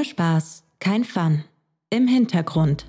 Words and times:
Ohne 0.00 0.06
Spaß, 0.06 0.64
kein 0.78 1.04
Fun. 1.04 1.44
Im 1.90 2.08
Hintergrund. 2.08 2.86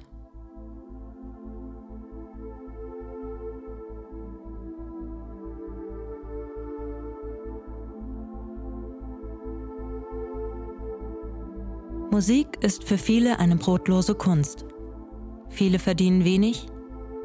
Musik 12.11 12.47
ist 12.61 12.85
für 12.85 12.97
viele 12.97 13.39
eine 13.39 13.57
brotlose 13.57 14.15
Kunst. 14.15 14.63
Viele 15.49 15.79
verdienen 15.79 16.23
wenig, 16.23 16.67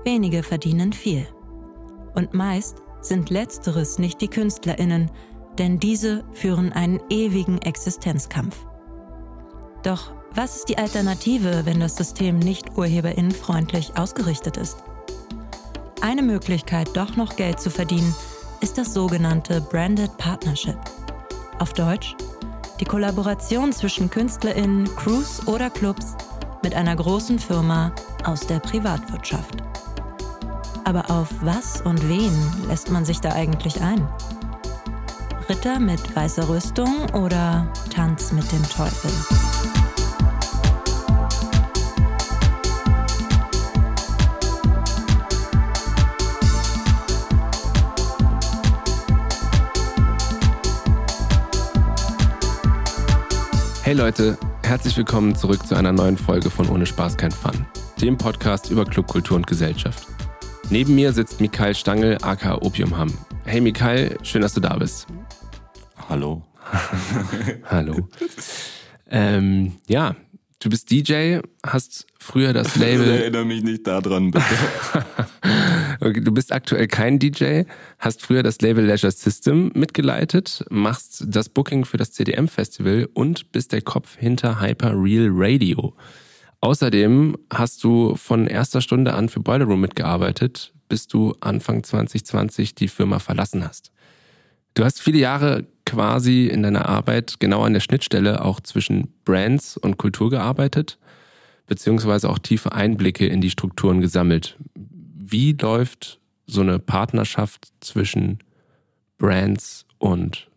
wenige 0.02 0.42
verdienen 0.42 0.92
viel. 0.92 1.28
Und 2.16 2.34
meist 2.34 2.82
sind 3.02 3.30
letzteres 3.30 4.00
nicht 4.00 4.20
die 4.20 4.26
Künstlerinnen, 4.26 5.12
denn 5.58 5.78
diese 5.78 6.24
führen 6.32 6.72
einen 6.72 6.98
ewigen 7.08 7.62
Existenzkampf. 7.62 8.66
Doch 9.86 10.10
was 10.34 10.56
ist 10.56 10.68
die 10.68 10.78
Alternative, 10.78 11.64
wenn 11.64 11.78
das 11.78 11.94
System 11.94 12.40
nicht 12.40 12.76
urheberinnenfreundlich 12.76 13.96
ausgerichtet 13.96 14.56
ist? 14.56 14.78
Eine 16.00 16.22
Möglichkeit, 16.22 16.88
doch 16.94 17.14
noch 17.14 17.36
Geld 17.36 17.60
zu 17.60 17.70
verdienen, 17.70 18.12
ist 18.60 18.78
das 18.78 18.92
sogenannte 18.92 19.60
Branded 19.60 20.10
Partnership. 20.18 20.76
Auf 21.60 21.72
Deutsch 21.72 22.16
die 22.80 22.84
Kollaboration 22.84 23.72
zwischen 23.72 24.10
Künstlerinnen, 24.10 24.88
Crews 24.96 25.46
oder 25.46 25.70
Clubs 25.70 26.16
mit 26.64 26.74
einer 26.74 26.96
großen 26.96 27.38
Firma 27.38 27.92
aus 28.24 28.40
der 28.40 28.58
Privatwirtschaft. 28.58 29.62
Aber 30.84 31.08
auf 31.08 31.28
was 31.42 31.80
und 31.82 32.08
wen 32.08 32.34
lässt 32.66 32.90
man 32.90 33.04
sich 33.04 33.20
da 33.20 33.32
eigentlich 33.34 33.80
ein? 33.80 34.06
Ritter 35.48 35.78
mit 35.78 36.16
weißer 36.16 36.48
Rüstung 36.48 37.08
oder 37.12 37.72
Tanz 37.94 38.32
mit 38.32 38.50
dem 38.50 38.62
Teufel? 38.64 39.10
Hey 53.84 53.94
Leute, 53.94 54.36
herzlich 54.64 54.96
willkommen 54.96 55.36
zurück 55.36 55.64
zu 55.64 55.76
einer 55.76 55.92
neuen 55.92 56.16
Folge 56.16 56.50
von 56.50 56.68
Ohne 56.68 56.86
Spaß 56.86 57.16
kein 57.16 57.30
Fun, 57.30 57.66
dem 58.00 58.18
Podcast 58.18 58.68
über 58.72 58.84
Clubkultur 58.84 59.36
und 59.36 59.46
Gesellschaft. 59.46 60.08
Neben 60.70 60.96
mir 60.96 61.12
sitzt 61.12 61.40
Mikael 61.40 61.76
Stangl, 61.76 62.18
aka 62.22 62.56
Opiumham. 62.56 63.16
Hey 63.44 63.60
Mikael, 63.60 64.18
schön, 64.24 64.42
dass 64.42 64.54
du 64.54 64.60
da 64.60 64.76
bist. 64.76 65.06
Hallo. 66.08 66.44
Hallo. 67.64 68.08
Ähm, 69.10 69.72
ja, 69.88 70.14
du 70.60 70.70
bist 70.70 70.90
DJ, 70.90 71.38
hast 71.64 72.06
früher 72.18 72.52
das 72.52 72.76
Label. 72.76 73.08
Erinnere 73.08 73.44
mich 73.44 73.64
nicht 73.64 73.86
daran, 73.86 74.30
bitte. 74.30 74.44
okay, 76.00 76.20
du 76.20 76.32
bist 76.32 76.52
aktuell 76.52 76.86
kein 76.86 77.18
DJ, 77.18 77.62
hast 77.98 78.22
früher 78.22 78.44
das 78.44 78.60
Label 78.60 78.84
Leisure 78.84 79.10
System 79.10 79.72
mitgeleitet, 79.74 80.64
machst 80.70 81.24
das 81.26 81.48
Booking 81.48 81.84
für 81.84 81.96
das 81.96 82.12
CDM 82.12 82.46
Festival 82.46 83.08
und 83.14 83.50
bist 83.50 83.72
der 83.72 83.82
Kopf 83.82 84.16
hinter 84.16 84.60
Hyper 84.60 84.92
Real 84.94 85.28
Radio. 85.32 85.94
Außerdem 86.60 87.36
hast 87.52 87.82
du 87.82 88.14
von 88.14 88.46
erster 88.46 88.80
Stunde 88.80 89.14
an 89.14 89.28
für 89.28 89.40
Boiler 89.40 89.66
Room 89.66 89.80
mitgearbeitet, 89.80 90.72
bis 90.88 91.08
du 91.08 91.34
Anfang 91.40 91.82
2020 91.82 92.76
die 92.76 92.88
Firma 92.88 93.18
verlassen 93.18 93.66
hast. 93.66 93.90
Du 94.74 94.84
hast 94.84 95.00
viele 95.00 95.18
Jahre 95.18 95.66
quasi 95.86 96.48
in 96.48 96.62
deiner 96.62 96.86
Arbeit 96.86 97.36
genau 97.38 97.62
an 97.62 97.72
der 97.72 97.80
Schnittstelle 97.80 98.44
auch 98.44 98.60
zwischen 98.60 99.14
Brands 99.24 99.78
und 99.78 99.96
Kultur 99.96 100.28
gearbeitet, 100.28 100.98
beziehungsweise 101.66 102.28
auch 102.28 102.38
tiefe 102.38 102.72
Einblicke 102.72 103.26
in 103.26 103.40
die 103.40 103.50
Strukturen 103.50 104.02
gesammelt. 104.02 104.58
Wie 104.74 105.52
läuft 105.52 106.20
so 106.46 106.60
eine 106.60 106.78
Partnerschaft 106.78 107.68
zwischen 107.80 108.40
Brands 109.18 109.86
und 109.98 110.48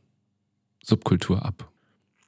Subkultur 0.84 1.46
ab? 1.46 1.70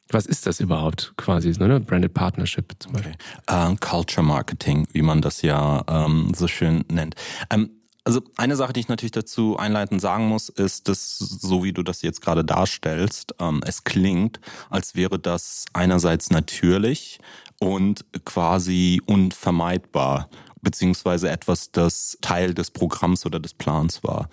Was 0.10 0.26
ist 0.26 0.46
das 0.46 0.60
überhaupt 0.60 1.14
quasi, 1.18 1.52
ne? 1.52 1.80
Branded 1.80 2.14
Partnership 2.14 2.76
zum 2.80 2.94
Beispiel? 2.94 3.14
Okay. 3.48 3.72
Uh, 3.72 3.76
Culture 3.80 4.26
Marketing, 4.26 4.88
wie 4.92 5.02
man 5.02 5.22
das 5.22 5.42
ja 5.42 5.84
ähm, 5.88 6.34
so 6.36 6.48
schön 6.48 6.84
nennt. 6.90 7.16
Ähm, 7.50 7.70
also 8.04 8.22
eine 8.36 8.56
Sache, 8.56 8.74
die 8.74 8.80
ich 8.80 8.88
natürlich 8.88 9.12
dazu 9.12 9.58
einleitend 9.58 10.02
sagen 10.02 10.28
muss, 10.28 10.50
ist, 10.50 10.88
dass 10.88 11.18
so 11.18 11.64
wie 11.64 11.74
du 11.74 11.84
das 11.84 12.02
jetzt 12.02 12.22
gerade 12.22 12.44
darstellst, 12.44 13.36
ähm, 13.40 13.62
es 13.66 13.84
klingt, 13.84 14.40
als 14.70 14.96
wäre 14.96 15.20
das 15.20 15.66
einerseits 15.74 16.32
natürlich 16.32 17.20
und 17.60 18.06
quasi 18.26 19.02
unvermeidbar, 19.06 20.30
beziehungsweise 20.62 21.30
etwas, 21.30 21.72
das 21.72 22.18
Teil 22.22 22.54
des 22.54 22.72
Programms 22.72 23.26
oder 23.26 23.40
des 23.40 23.54
Plans 23.54 24.04
war. 24.04 24.30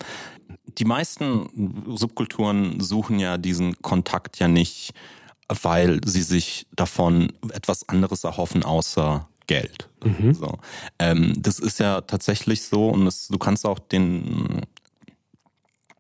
Die 0.78 0.84
meisten 0.84 1.84
Subkulturen 1.96 2.80
suchen 2.80 3.18
ja 3.18 3.36
diesen 3.36 3.80
Kontakt 3.82 4.38
ja 4.38 4.48
nicht, 4.48 4.94
weil 5.48 6.00
sie 6.04 6.22
sich 6.22 6.66
davon 6.74 7.32
etwas 7.52 7.88
anderes 7.88 8.24
erhoffen, 8.24 8.64
außer 8.64 9.28
Geld. 9.48 9.88
Mhm. 10.04 10.32
So. 10.32 10.59
Ähm, 11.00 11.34
das 11.36 11.59
ist 11.59 11.81
ja 11.81 12.03
tatsächlich 12.03 12.62
so 12.62 12.88
und 12.91 13.04
das, 13.04 13.26
du 13.26 13.38
kannst 13.38 13.66
auch 13.66 13.81
den 13.81 14.62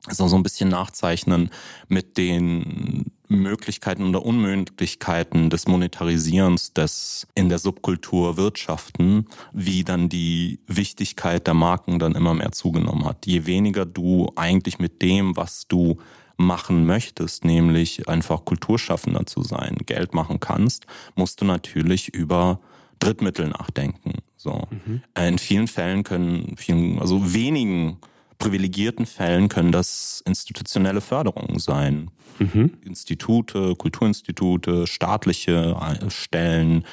so, 0.08 0.28
so 0.28 0.36
ein 0.36 0.42
bisschen 0.42 0.68
nachzeichnen 0.68 1.50
mit 1.88 2.16
den 2.16 3.06
Möglichkeiten 3.28 4.08
oder 4.08 4.24
Unmöglichkeiten 4.24 5.50
des 5.50 5.66
Monetarisierens 5.66 6.72
des 6.72 7.26
in 7.34 7.48
der 7.48 7.58
Subkultur 7.58 8.36
Wirtschaften, 8.36 9.26
wie 9.52 9.84
dann 9.84 10.08
die 10.08 10.60
Wichtigkeit 10.66 11.46
der 11.46 11.54
Marken 11.54 11.98
dann 11.98 12.14
immer 12.14 12.34
mehr 12.34 12.52
zugenommen 12.52 13.04
hat. 13.04 13.26
Je 13.26 13.44
weniger 13.44 13.84
du 13.84 14.30
eigentlich 14.36 14.78
mit 14.78 15.02
dem, 15.02 15.36
was 15.36 15.68
du 15.68 15.98
machen 16.38 16.86
möchtest, 16.86 17.44
nämlich 17.44 18.08
einfach 18.08 18.44
Kulturschaffender 18.44 19.26
zu 19.26 19.42
sein, 19.42 19.76
Geld 19.84 20.14
machen 20.14 20.40
kannst, 20.40 20.86
musst 21.16 21.40
du 21.40 21.44
natürlich 21.44 22.08
über 22.14 22.60
Drittmittel 22.98 23.48
nachdenken. 23.48 24.14
So. 24.36 24.68
Mhm. 24.70 25.02
In 25.16 25.38
vielen 25.38 25.68
Fällen 25.68 26.04
können, 26.04 26.54
vielen, 26.56 26.98
also 26.98 27.34
wenigen 27.34 27.98
privilegierten 28.38 29.06
Fällen 29.06 29.48
können 29.48 29.72
das 29.72 30.22
institutionelle 30.24 31.00
Förderungen 31.00 31.58
sein. 31.58 32.10
Mhm. 32.38 32.74
Institute, 32.84 33.74
Kulturinstitute, 33.76 34.86
staatliche 34.86 35.76
Stellen, 36.08 36.84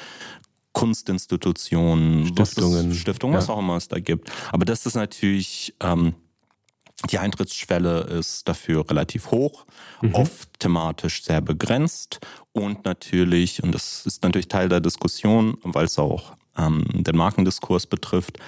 Kunstinstitutionen, 0.72 2.26
Stiftungen, 2.26 2.90
was, 2.90 2.96
Stiftungen, 2.96 3.34
ja. 3.34 3.40
was 3.40 3.48
auch 3.48 3.60
immer 3.60 3.76
es 3.76 3.88
da 3.88 4.00
gibt. 4.00 4.30
Aber 4.52 4.64
das 4.64 4.84
ist 4.84 4.94
natürlich 4.94 5.74
ähm, 5.80 6.14
die 7.10 7.18
Eintrittsschwelle 7.18 8.00
ist 8.00 8.48
dafür 8.48 8.88
relativ 8.88 9.30
hoch, 9.30 9.66
mhm. 10.00 10.14
oft 10.14 10.58
thematisch 10.58 11.22
sehr 11.22 11.40
begrenzt 11.40 12.20
und 12.56 12.86
natürlich, 12.86 13.62
und 13.62 13.72
das 13.72 14.06
ist 14.06 14.22
natürlich 14.22 14.48
Teil 14.48 14.70
der 14.70 14.80
Diskussion, 14.80 15.58
weil 15.62 15.84
es 15.84 15.98
auch 15.98 16.32
ähm, 16.56 16.86
den 16.90 17.14
Markendiskurs 17.14 17.86
betrifft, 17.86 18.38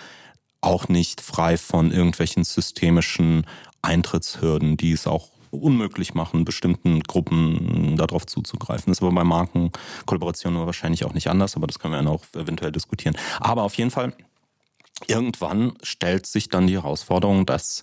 auch 0.63 0.89
nicht 0.89 1.21
frei 1.21 1.59
von 1.59 1.93
irgendwelchen 1.93 2.43
systemischen 2.43 3.47
Eintrittshürden, 3.83 4.79
die 4.79 4.93
es 4.93 5.07
auch 5.07 5.29
unmöglich 5.51 6.15
machen, 6.15 6.47
bestimmten 6.47 7.03
Gruppen 7.03 7.97
darauf 7.99 8.25
zuzugreifen. 8.25 8.91
Das 8.91 8.99
ist 8.99 9.03
aber 9.03 9.15
bei 9.15 9.25
Markenkollaborationen 9.25 10.65
wahrscheinlich 10.65 11.05
auch 11.05 11.13
nicht 11.13 11.29
anders, 11.29 11.55
aber 11.55 11.67
das 11.67 11.79
können 11.79 11.93
wir 11.93 12.03
ja 12.03 12.09
auch 12.09 12.25
eventuell 12.35 12.73
diskutieren. 12.73 13.17
Aber 13.41 13.63
auf 13.63 13.75
jeden 13.75 13.91
Fall, 13.91 14.15
irgendwann 15.07 15.75
stellt 15.83 16.27
sich 16.27 16.49
dann 16.49 16.67
die 16.67 16.77
Herausforderung, 16.77 17.45
dass 17.45 17.83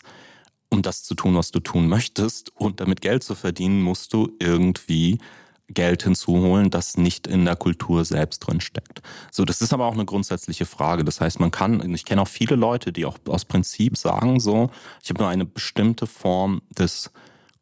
um 0.70 0.82
das 0.82 1.04
zu 1.04 1.14
tun, 1.14 1.36
was 1.36 1.52
du 1.52 1.60
tun 1.60 1.88
möchtest 1.88 2.52
und 2.56 2.80
damit 2.80 3.02
Geld 3.02 3.24
zu 3.24 3.36
verdienen, 3.36 3.84
musst 3.84 4.12
du 4.14 4.36
irgendwie 4.40 5.20
Geld 5.68 6.04
hinzuholen, 6.04 6.70
das 6.70 6.98
nicht 6.98 7.28
in 7.28 7.46
der 7.46 7.56
Kultur 7.56 8.06
selbst 8.06 8.40
drin 8.40 8.62
steckt. 8.62 9.02
So, 9.32 9.46
das 9.46 9.62
ist 9.62 9.74
aber 9.74 9.86
auch 9.86 9.94
eine 9.94 10.06
grundsätzliche 10.06 10.66
Frage. 10.66 11.04
Das 11.04 11.22
heißt, 11.22 11.40
man 11.40 11.52
kann, 11.52 11.94
ich 11.94 12.06
kenne 12.06 12.22
auch 12.22 12.28
viele 12.28 12.56
Leute, 12.56 12.92
die 12.92 13.06
auch 13.06 13.18
aus 13.28 13.46
Prinzip 13.46 13.98
sagen 13.98 14.40
so, 14.40 14.70
ich 15.04 15.10
habe 15.10 15.22
nur 15.22 15.30
eine 15.30 15.46
bestimmte 15.46 16.08
Form 16.08 16.62
des 16.70 17.12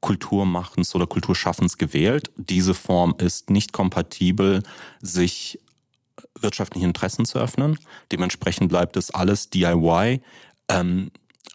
Kulturmachens 0.01 0.93
oder 0.95 1.07
Kulturschaffens 1.07 1.77
gewählt. 1.77 2.31
Diese 2.35 2.73
Form 2.73 3.15
ist 3.19 3.49
nicht 3.49 3.71
kompatibel, 3.71 4.63
sich 5.01 5.59
wirtschaftlichen 6.39 6.87
Interessen 6.87 7.25
zu 7.25 7.39
öffnen. 7.39 7.79
Dementsprechend 8.11 8.67
bleibt 8.67 8.97
es 8.97 9.11
alles 9.11 9.49
DIY. 9.49 10.21
Ähm, 10.67 11.09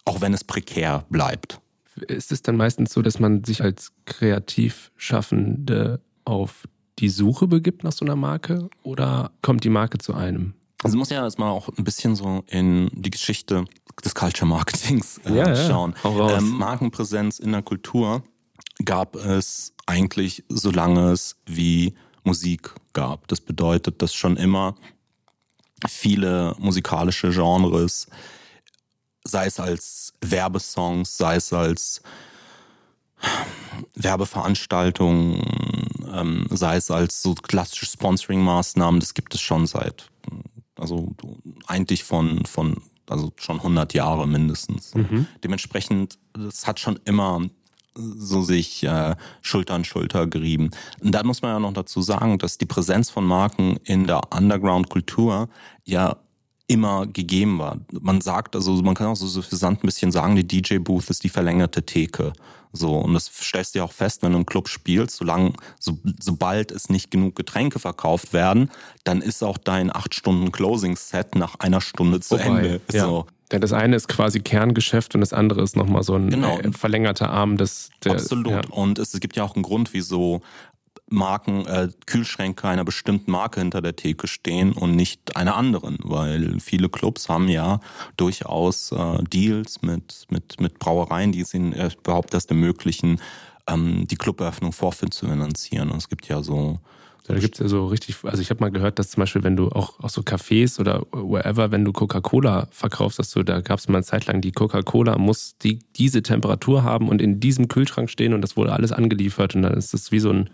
auch 0.09 0.21
wenn 0.21 0.33
es 0.33 0.43
prekär 0.43 1.05
bleibt. 1.09 1.61
Ist 2.07 2.31
es 2.31 2.41
dann 2.41 2.57
meistens 2.57 2.93
so, 2.93 3.01
dass 3.03 3.19
man 3.19 3.43
sich 3.43 3.61
als 3.61 3.91
Kreativschaffende 4.05 6.01
auf 6.29 6.67
die 6.99 7.09
Suche 7.09 7.47
begibt 7.47 7.83
nach 7.83 7.91
so 7.91 8.05
einer 8.05 8.15
Marke 8.15 8.69
oder 8.83 9.31
kommt 9.41 9.63
die 9.63 9.69
Marke 9.69 9.97
zu 9.97 10.13
einem? 10.13 10.53
Also 10.83 10.97
muss 10.97 11.09
ja 11.09 11.23
erstmal 11.23 11.49
auch 11.49 11.67
ein 11.77 11.83
bisschen 11.83 12.15
so 12.15 12.43
in 12.47 12.89
die 12.93 13.09
Geschichte 13.09 13.65
des 14.03 14.15
Culture 14.15 14.47
Marketings 14.47 15.19
äh, 15.25 15.35
ja, 15.35 15.55
schauen. 15.55 15.93
Ja, 16.03 16.37
ähm, 16.37 16.49
Markenpräsenz 16.51 17.39
in 17.39 17.51
der 17.51 17.63
Kultur 17.63 18.23
gab 18.85 19.15
es 19.15 19.73
eigentlich, 19.87 20.45
solange 20.47 21.11
es 21.11 21.35
wie 21.45 21.95
Musik 22.23 22.73
gab. 22.93 23.27
Das 23.27 23.41
bedeutet, 23.41 24.01
dass 24.01 24.13
schon 24.13 24.37
immer 24.37 24.75
viele 25.87 26.55
musikalische 26.59 27.31
Genres, 27.31 28.07
sei 29.23 29.47
es 29.47 29.59
als 29.59 30.13
Werbesongs, 30.21 31.17
sei 31.17 31.35
es 31.35 31.51
als 31.51 32.01
Werbeveranstaltungen, 33.95 35.41
ähm, 36.11 36.47
sei 36.49 36.75
es 36.75 36.91
als 36.91 37.21
so 37.21 37.35
klassische 37.35 37.85
Sponsoring-Maßnahmen, 37.85 38.99
das 38.99 39.13
gibt 39.13 39.33
es 39.35 39.41
schon 39.41 39.65
seit, 39.67 40.09
also 40.75 41.13
eigentlich 41.67 42.03
von, 42.03 42.45
von 42.45 42.81
also 43.07 43.31
schon 43.37 43.57
100 43.57 43.93
Jahre 43.93 44.27
mindestens. 44.27 44.93
Mhm. 44.93 45.27
Dementsprechend, 45.43 46.19
das 46.33 46.67
hat 46.67 46.79
schon 46.79 46.99
immer 47.05 47.41
so 47.95 48.41
sich 48.41 48.83
äh, 48.83 49.15
Schulter 49.41 49.73
an 49.73 49.83
Schulter 49.83 50.27
gerieben. 50.27 50.69
Und 51.01 51.13
da 51.13 51.23
muss 51.23 51.41
man 51.41 51.51
ja 51.51 51.59
noch 51.59 51.73
dazu 51.73 52.01
sagen, 52.01 52.37
dass 52.37 52.57
die 52.57 52.65
Präsenz 52.65 53.09
von 53.09 53.25
Marken 53.25 53.77
in 53.83 54.07
der 54.07 54.21
Underground-Kultur 54.33 55.49
ja 55.85 56.17
immer 56.67 57.07
gegeben 57.07 57.57
war. 57.57 57.79
Man 57.99 58.21
sagt, 58.21 58.55
also 58.55 58.73
man 58.83 58.93
kann 58.93 59.07
auch 59.07 59.15
so 59.15 59.27
suffisant 59.27 59.83
ein 59.83 59.87
bisschen 59.87 60.11
sagen, 60.11 60.35
die 60.35 60.47
DJ-Booth 60.47 61.09
ist 61.09 61.23
die 61.23 61.29
verlängerte 61.29 61.83
Theke. 61.83 62.31
So, 62.71 62.97
und 62.97 63.13
das 63.13 63.25
stellst 63.25 63.73
du 63.73 63.79
ja 63.79 63.85
auch 63.85 63.91
fest, 63.91 64.21
wenn 64.21 64.33
du 64.33 64.37
im 64.37 64.45
Club 64.45 64.67
spielst, 64.67 65.17
solange, 65.17 65.53
so, 65.79 65.97
sobald 66.19 66.71
es 66.71 66.89
nicht 66.89 67.09
genug 67.09 67.35
Getränke 67.35 67.79
verkauft 67.79 68.31
werden, 68.33 68.69
dann 69.03 69.21
ist 69.21 69.43
auch 69.43 69.57
dein 69.57 69.93
8 69.95 70.13
Stunden 70.13 70.51
Closing-Set 70.51 71.35
nach 71.35 71.55
einer 71.55 71.81
Stunde 71.81 72.19
zu 72.19 72.35
Wobei, 72.35 72.43
Ende. 72.43 72.81
Ja. 72.91 73.05
So. 73.05 73.25
Ja, 73.51 73.57
das 73.57 73.73
eine 73.73 73.95
ist 73.95 74.07
quasi 74.07 74.41
Kerngeschäft 74.41 75.15
und 75.15 75.21
das 75.21 75.33
andere 75.33 75.63
ist 75.63 75.75
nochmal 75.75 76.03
so 76.03 76.13
ein 76.13 76.29
genau. 76.29 76.59
Äh, 76.59 76.71
verlängerter 76.71 77.31
Arm 77.31 77.57
des. 77.57 77.89
Der, 78.03 78.11
Absolut. 78.11 78.51
Ja. 78.51 78.61
Und 78.69 78.99
es 78.99 79.11
gibt 79.19 79.35
ja 79.35 79.43
auch 79.43 79.55
einen 79.55 79.63
Grund, 79.63 79.91
wieso 79.93 80.41
Marken, 81.11 81.65
äh, 81.65 81.89
Kühlschränke 82.05 82.67
einer 82.67 82.85
bestimmten 82.85 83.31
Marke 83.31 83.59
hinter 83.59 83.81
der 83.81 83.95
Theke 83.95 84.27
stehen 84.27 84.73
und 84.73 84.95
nicht 84.95 85.35
einer 85.35 85.55
anderen, 85.55 85.97
weil 86.03 86.59
viele 86.59 86.89
Clubs 86.89 87.29
haben 87.29 87.47
ja 87.47 87.79
durchaus 88.17 88.91
äh, 88.91 89.23
Deals 89.23 89.81
mit, 89.81 90.25
mit, 90.29 90.59
mit 90.61 90.79
Brauereien, 90.79 91.31
die 91.31 91.41
es 91.41 91.53
ihnen 91.53 91.73
überhaupt 91.73 92.33
erst 92.33 92.49
ermöglichen, 92.49 93.19
ähm, 93.67 94.07
die 94.07 94.15
Cluberöffnung 94.15 94.71
vorfinanzieren. 94.71 95.91
Und 95.91 95.97
es 95.97 96.09
gibt 96.09 96.27
ja 96.27 96.41
so 96.43 96.79
da 97.29 97.37
gibt 97.37 97.55
es 97.55 97.59
ja 97.59 97.67
so 97.67 97.85
richtig, 97.85 98.15
also 98.23 98.41
ich 98.41 98.49
habe 98.49 98.59
mal 98.59 98.71
gehört, 98.71 98.97
dass 98.97 99.11
zum 99.11 99.21
Beispiel, 99.21 99.43
wenn 99.43 99.55
du 99.55 99.69
auch, 99.69 99.99
auch 99.99 100.09
so 100.09 100.21
Cafés 100.21 100.79
oder 100.79 101.03
wherever, 101.11 101.69
wenn 101.69 101.85
du 101.85 101.93
Coca-Cola 101.93 102.67
verkaufst, 102.71 103.19
dass 103.19 103.29
du, 103.29 103.43
da 103.43 103.61
gab 103.61 103.77
es 103.77 103.87
mal 103.87 103.97
eine 103.97 104.03
Zeit 104.03 104.25
lang, 104.25 104.41
die 104.41 104.51
Coca-Cola 104.51 105.15
muss 105.19 105.55
die, 105.59 105.77
diese 105.95 106.23
Temperatur 106.23 106.83
haben 106.83 107.07
und 107.07 107.21
in 107.21 107.39
diesem 107.39 107.67
Kühlschrank 107.67 108.09
stehen 108.09 108.33
und 108.33 108.41
das 108.41 108.57
wurde 108.57 108.73
alles 108.73 108.91
angeliefert 108.91 109.53
und 109.53 109.61
dann 109.61 109.75
ist 109.75 109.93
das 109.93 110.11
wie 110.11 110.19
so 110.19 110.31
ein, 110.31 110.49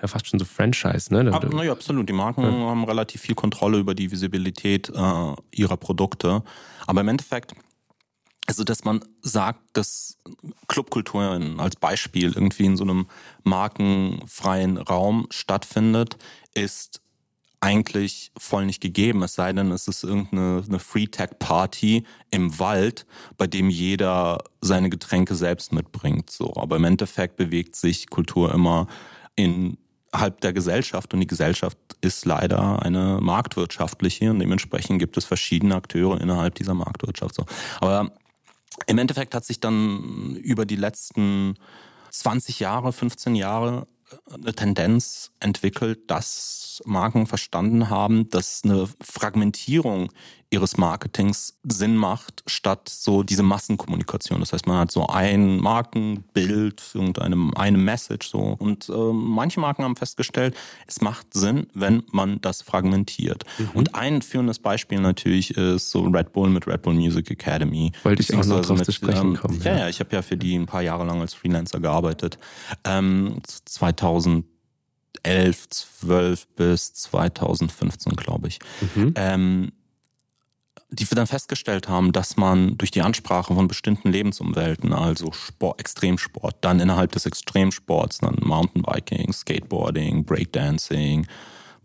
ja 0.00 0.08
fast 0.08 0.26
schon 0.26 0.38
so 0.38 0.44
Franchise, 0.44 1.12
ne? 1.12 1.32
Ab, 1.32 1.52
naja, 1.52 1.72
absolut. 1.72 2.08
Die 2.08 2.12
Marken 2.12 2.42
ja. 2.42 2.50
haben 2.50 2.84
relativ 2.84 3.20
viel 3.20 3.34
Kontrolle 3.34 3.78
über 3.78 3.94
die 3.94 4.10
Visibilität 4.10 4.90
äh, 4.90 5.34
ihrer 5.52 5.76
Produkte. 5.76 6.42
Aber 6.86 7.00
im 7.00 7.08
Endeffekt, 7.08 7.54
also 8.46 8.64
dass 8.64 8.84
man 8.84 9.00
sagt, 9.22 9.60
dass 9.72 10.18
Clubkultur 10.68 11.40
als 11.58 11.76
Beispiel 11.76 12.32
irgendwie 12.32 12.64
in 12.64 12.76
so 12.76 12.84
einem 12.84 13.06
markenfreien 13.44 14.76
Raum 14.78 15.26
stattfindet, 15.30 16.16
ist 16.54 17.00
eigentlich 17.64 18.30
voll 18.36 18.66
nicht 18.66 18.82
gegeben, 18.82 19.22
es 19.22 19.34
sei 19.34 19.54
denn, 19.54 19.70
es 19.70 19.88
ist 19.88 20.04
irgendeine 20.04 20.62
eine 20.68 20.78
Free-Tech-Party 20.78 22.04
im 22.30 22.58
Wald, 22.58 23.06
bei 23.38 23.46
dem 23.46 23.70
jeder 23.70 24.44
seine 24.60 24.90
Getränke 24.90 25.34
selbst 25.34 25.72
mitbringt. 25.72 26.28
So, 26.30 26.52
aber 26.56 26.76
im 26.76 26.84
Endeffekt 26.84 27.36
bewegt 27.36 27.74
sich 27.74 28.10
Kultur 28.10 28.52
immer 28.52 28.86
in 29.34 29.78
innerhalb 30.14 30.40
der 30.40 30.52
Gesellschaft 30.52 31.12
und 31.12 31.20
die 31.20 31.26
Gesellschaft 31.26 31.76
ist 32.00 32.24
leider 32.24 32.82
eine 32.82 33.18
marktwirtschaftliche 33.20 34.30
und 34.30 34.38
dementsprechend 34.38 35.00
gibt 35.00 35.16
es 35.16 35.24
verschiedene 35.24 35.74
Akteure 35.74 36.20
innerhalb 36.20 36.54
dieser 36.54 36.74
Marktwirtschaft. 36.74 37.34
So. 37.34 37.44
Aber 37.80 38.12
im 38.86 38.98
Endeffekt 38.98 39.34
hat 39.34 39.44
sich 39.44 39.58
dann 39.58 40.36
über 40.36 40.66
die 40.66 40.76
letzten 40.76 41.56
20 42.10 42.60
Jahre, 42.60 42.92
15 42.92 43.34
Jahre 43.34 43.88
eine 44.32 44.54
Tendenz 44.54 45.30
entwickelt, 45.40 46.10
dass 46.10 46.82
Marken 46.84 47.26
verstanden 47.26 47.90
haben, 47.90 48.28
dass 48.30 48.62
eine 48.64 48.88
Fragmentierung 49.00 50.10
ihres 50.50 50.76
Marketings 50.76 51.58
Sinn 51.64 51.96
macht, 51.96 52.44
statt 52.46 52.88
so 52.88 53.24
diese 53.24 53.42
Massenkommunikation. 53.42 54.38
Das 54.38 54.52
heißt, 54.52 54.68
man 54.68 54.78
hat 54.78 54.92
so 54.92 55.08
ein 55.08 55.58
Markenbild, 55.58 56.80
irgendeine 56.94 57.50
eine 57.56 57.78
Message 57.78 58.28
so. 58.28 58.38
Und 58.38 58.88
äh, 58.88 58.92
manche 58.92 59.58
Marken 59.58 59.82
haben 59.82 59.96
festgestellt, 59.96 60.54
es 60.86 61.00
macht 61.00 61.34
Sinn, 61.34 61.66
wenn 61.74 62.04
man 62.12 62.40
das 62.40 62.62
fragmentiert. 62.62 63.44
Mhm. 63.58 63.70
Und 63.74 63.94
ein 63.96 64.22
führendes 64.22 64.60
Beispiel 64.60 65.00
natürlich 65.00 65.56
ist 65.56 65.90
so 65.90 66.04
Red 66.04 66.32
Bull 66.32 66.50
mit 66.50 66.68
Red 66.68 66.82
Bull 66.82 66.94
Music 66.94 67.30
Academy. 67.32 67.90
Wollte 68.04 68.22
ich 68.22 68.32
auch 68.32 68.44
noch 68.44 68.60
drauf 68.60 68.78
mit, 68.78 68.86
zu 68.86 68.92
sprechen 68.92 69.30
ähm, 69.30 69.36
kommen. 69.36 69.60
Ja, 69.64 69.76
ja, 69.76 69.88
ich 69.88 69.98
habe 69.98 70.14
ja 70.14 70.22
für 70.22 70.36
die 70.36 70.54
ein 70.54 70.66
paar 70.66 70.82
Jahre 70.82 71.04
lang 71.04 71.20
als 71.20 71.34
Freelancer 71.34 71.80
gearbeitet. 71.80 72.38
Ähm, 72.84 73.40
2000 73.44 73.93
11, 75.22 75.68
12 75.68 76.46
bis 76.48 76.92
2015, 76.94 78.14
glaube 78.14 78.48
ich. 78.48 78.58
Mhm. 78.94 79.14
Ähm, 79.16 79.72
die 80.90 81.10
wir 81.10 81.16
dann 81.16 81.26
festgestellt 81.26 81.88
haben, 81.88 82.12
dass 82.12 82.36
man 82.36 82.78
durch 82.78 82.90
die 82.90 83.02
Ansprache 83.02 83.54
von 83.54 83.66
bestimmten 83.66 84.12
Lebensumwelten, 84.12 84.92
also 84.92 85.32
Sport, 85.32 85.80
Extremsport, 85.80 86.56
dann 86.60 86.78
innerhalb 86.78 87.10
des 87.12 87.26
Extremsports, 87.26 88.18
dann 88.18 88.36
Mountainbiking, 88.40 89.32
Skateboarding, 89.32 90.24
Breakdancing, 90.24 91.26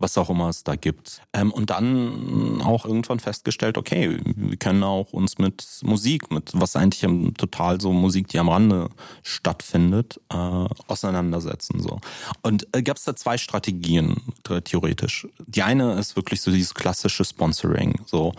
was 0.00 0.18
auch 0.18 0.30
immer 0.30 0.48
es 0.48 0.64
da 0.64 0.74
gibt. 0.74 1.22
Ähm, 1.32 1.52
und 1.52 1.70
dann 1.70 2.60
auch 2.62 2.84
irgendwann 2.84 3.20
festgestellt, 3.20 3.78
okay, 3.78 4.18
wir 4.24 4.56
können 4.56 4.82
auch 4.82 5.12
uns 5.12 5.38
mit 5.38 5.64
Musik, 5.82 6.30
mit 6.32 6.50
was 6.54 6.74
eigentlich 6.74 7.06
total 7.36 7.80
so 7.80 7.92
Musik, 7.92 8.28
die 8.28 8.38
am 8.38 8.48
Rande 8.48 8.88
stattfindet, 9.22 10.20
äh, 10.32 10.66
auseinandersetzen. 10.88 11.80
So. 11.80 12.00
Und 12.42 12.66
äh, 12.74 12.82
gab 12.82 12.96
es 12.96 13.04
da 13.04 13.14
zwei 13.14 13.38
Strategien 13.38 14.16
theoretisch. 14.64 15.28
Die 15.46 15.62
eine 15.62 15.92
ist 15.94 16.16
wirklich 16.16 16.40
so 16.40 16.50
dieses 16.50 16.74
klassische 16.74 17.24
Sponsoring. 17.24 18.00
So 18.06 18.32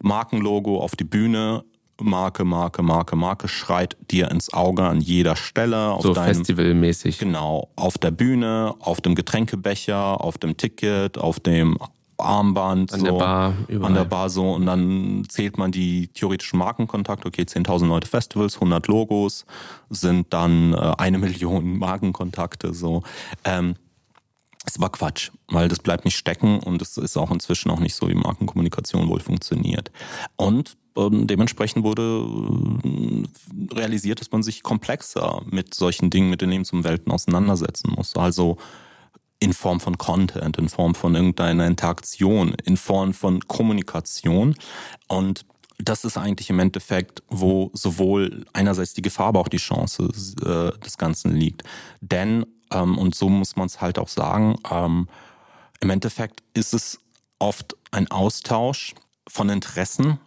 Markenlogo 0.00 0.80
auf 0.80 0.94
die 0.94 1.04
Bühne, 1.04 1.64
Marke, 2.00 2.44
Marke, 2.44 2.82
Marke, 2.82 3.16
Marke 3.16 3.48
schreit 3.48 3.96
dir 4.10 4.30
ins 4.30 4.52
Auge 4.52 4.84
an 4.84 5.00
jeder 5.00 5.36
Stelle. 5.36 5.92
Auf 5.92 6.02
so 6.02 6.14
deinem, 6.14 6.34
festivalmäßig. 6.34 7.18
Genau. 7.18 7.68
Auf 7.76 7.98
der 7.98 8.10
Bühne, 8.10 8.74
auf 8.78 9.00
dem 9.00 9.14
Getränkebecher, 9.14 10.22
auf 10.22 10.38
dem 10.38 10.56
Ticket, 10.56 11.18
auf 11.18 11.40
dem 11.40 11.78
Armband. 12.18 12.92
An 12.92 13.00
so, 13.00 13.06
der 13.06 13.12
Bar. 13.12 13.54
Überall. 13.68 13.88
An 13.88 13.94
der 13.94 14.04
Bar 14.04 14.30
so. 14.30 14.52
Und 14.52 14.66
dann 14.66 15.24
zählt 15.28 15.58
man 15.58 15.72
die 15.72 16.08
theoretischen 16.08 16.58
Markenkontakte. 16.58 17.28
Okay, 17.28 17.42
10.000 17.42 17.86
Leute 17.86 18.08
Festivals, 18.08 18.54
100 18.54 18.86
Logos 18.88 19.46
sind 19.90 20.32
dann 20.32 20.74
äh, 20.74 20.94
eine 20.98 21.18
Million 21.18 21.78
Markenkontakte. 21.78 22.74
So. 22.74 23.02
Ähm, 23.44 23.74
es 24.68 24.80
war 24.80 24.90
Quatsch, 24.90 25.30
weil 25.48 25.68
das 25.68 25.78
bleibt 25.78 26.04
nicht 26.04 26.16
stecken 26.16 26.60
und 26.60 26.82
es 26.82 26.96
ist 26.96 27.16
auch 27.16 27.30
inzwischen 27.30 27.70
auch 27.70 27.80
nicht 27.80 27.94
so, 27.94 28.08
wie 28.08 28.14
Markenkommunikation 28.14 29.08
wohl 29.08 29.20
funktioniert. 29.20 29.90
Und 30.36 30.76
ähm, 30.96 31.26
dementsprechend 31.26 31.84
wurde 31.84 32.26
äh, 32.84 33.74
realisiert, 33.74 34.20
dass 34.20 34.30
man 34.30 34.42
sich 34.42 34.62
komplexer 34.62 35.42
mit 35.50 35.74
solchen 35.74 36.10
Dingen, 36.10 36.28
mit 36.28 36.42
den 36.42 36.50
Lebensumwelten 36.50 37.10
auseinandersetzen 37.10 37.92
muss. 37.96 38.14
Also 38.16 38.58
in 39.40 39.54
Form 39.54 39.80
von 39.80 39.96
Content, 39.96 40.58
in 40.58 40.68
Form 40.68 40.94
von 40.94 41.14
irgendeiner 41.14 41.66
Interaktion, 41.66 42.54
in 42.64 42.76
Form 42.76 43.14
von 43.14 43.40
Kommunikation. 43.46 44.54
Und 45.06 45.46
das 45.78 46.04
ist 46.04 46.18
eigentlich 46.18 46.50
im 46.50 46.58
Endeffekt, 46.58 47.22
wo 47.28 47.70
sowohl 47.72 48.44
einerseits 48.52 48.94
die 48.94 49.02
Gefahr, 49.02 49.28
aber 49.28 49.40
auch 49.40 49.48
die 49.48 49.58
Chance 49.58 50.10
äh, 50.42 50.78
des 50.80 50.98
Ganzen 50.98 51.34
liegt. 51.36 51.62
Denn 52.00 52.44
ähm, 52.72 52.98
und 52.98 53.14
so 53.14 53.28
muss 53.28 53.56
man 53.56 53.66
es 53.66 53.80
halt 53.80 53.98
auch 53.98 54.08
sagen. 54.08 54.56
Ähm, 54.70 55.08
Im 55.80 55.90
Endeffekt 55.90 56.42
ist 56.54 56.74
es 56.74 57.00
oft 57.38 57.76
ein 57.90 58.10
Austausch 58.10 58.94
von 59.28 59.48
Interessen 59.48 60.18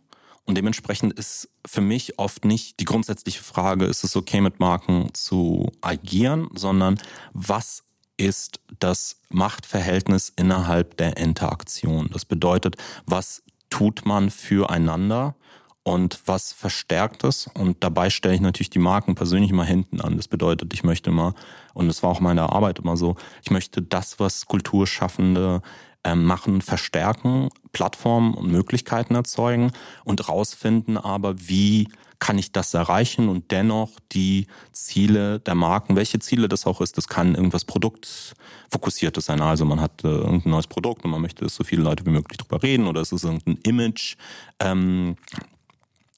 und 0.46 0.56
dementsprechend 0.56 1.14
ist 1.14 1.50
für 1.66 1.82
mich 1.82 2.20
oft 2.20 2.46
nicht 2.46 2.80
die 2.80 2.86
grundsätzliche 2.86 3.44
Frage, 3.44 3.86
ist 3.86 4.04
es 4.04 4.16
okay 4.16 4.42
mit 4.42 4.60
Marken 4.60 5.14
zu 5.14 5.72
agieren, 5.82 6.50
sondern 6.56 7.00
was 7.34 7.84
ist 8.18 8.60
das 8.80 9.18
Machtverhältnis 9.30 10.32
innerhalb 10.36 10.98
der 10.98 11.18
Interaktion. 11.18 12.10
Das 12.12 12.26
bedeutet, 12.26 12.76
was 13.06 13.44
tut 13.70 14.06
man 14.06 14.30
füreinander 14.30 15.36
und 15.84 16.20
was 16.26 16.54
verstärkt 16.54 17.24
es. 17.24 17.48
Und 17.54 17.84
dabei 17.84 18.10
stelle 18.10 18.36
ich 18.36 18.42
natürlich 18.42 18.70
die 18.70 18.80
Marken 18.80 19.16
persönlich 19.16 19.52
immer 19.52 19.66
hinten 19.66 20.02
an. 20.02 20.18
Das 20.18 20.28
bedeutet, 20.28 20.74
ich 20.74 20.84
möchte 20.84 21.10
immer, 21.10 21.34
und 21.74 21.88
das 21.88 22.04
war 22.04 22.12
auch 22.12 22.20
meine 22.20 22.52
Arbeit 22.52 22.80
immer 22.80 22.98
so, 22.98 23.16
ich 23.44 23.52
möchte 23.52 23.82
das, 23.82 24.20
was 24.20 24.46
Kulturschaffende 24.46 25.62
ähm, 26.04 26.26
machen, 26.26 26.62
verstärken, 26.62 27.50
Plattformen 27.72 28.34
und 28.34 28.52
Möglichkeiten 28.52 29.16
erzeugen 29.16 29.72
und 30.04 30.28
rausfinden 30.28 30.98
aber, 30.98 31.48
wie 31.48 31.88
kann 32.22 32.38
ich 32.38 32.52
das 32.52 32.74
erreichen 32.76 33.30
und 33.30 33.50
dennoch 33.50 33.90
die 34.12 34.46
Ziele 34.72 35.40
der 35.40 35.56
Marken, 35.56 35.96
welche 35.96 36.20
Ziele 36.20 36.48
das 36.48 36.68
auch 36.68 36.80
ist, 36.80 36.98
das 36.98 37.08
kann 37.08 37.34
irgendwas 37.34 37.66
produktfokussiertes 37.66 39.26
sein. 39.26 39.42
Also 39.42 39.66
man 39.66 39.82
hat 39.82 40.04
äh, 40.04 40.08
irgendein 40.08 40.52
neues 40.52 40.68
Produkt 40.68 41.04
und 41.04 41.10
man 41.10 41.22
möchte, 41.22 41.44
dass 41.44 41.56
so 41.56 41.64
viele 41.64 41.82
Leute 41.82 42.06
wie 42.06 42.12
möglich 42.12 42.38
drüber 42.38 42.62
reden 42.62 42.86
oder 42.86 43.02
es 43.02 43.12
ist 43.12 43.24
irgendein 43.24 43.58
Image. 43.64 44.18
Ähm, 44.60 45.16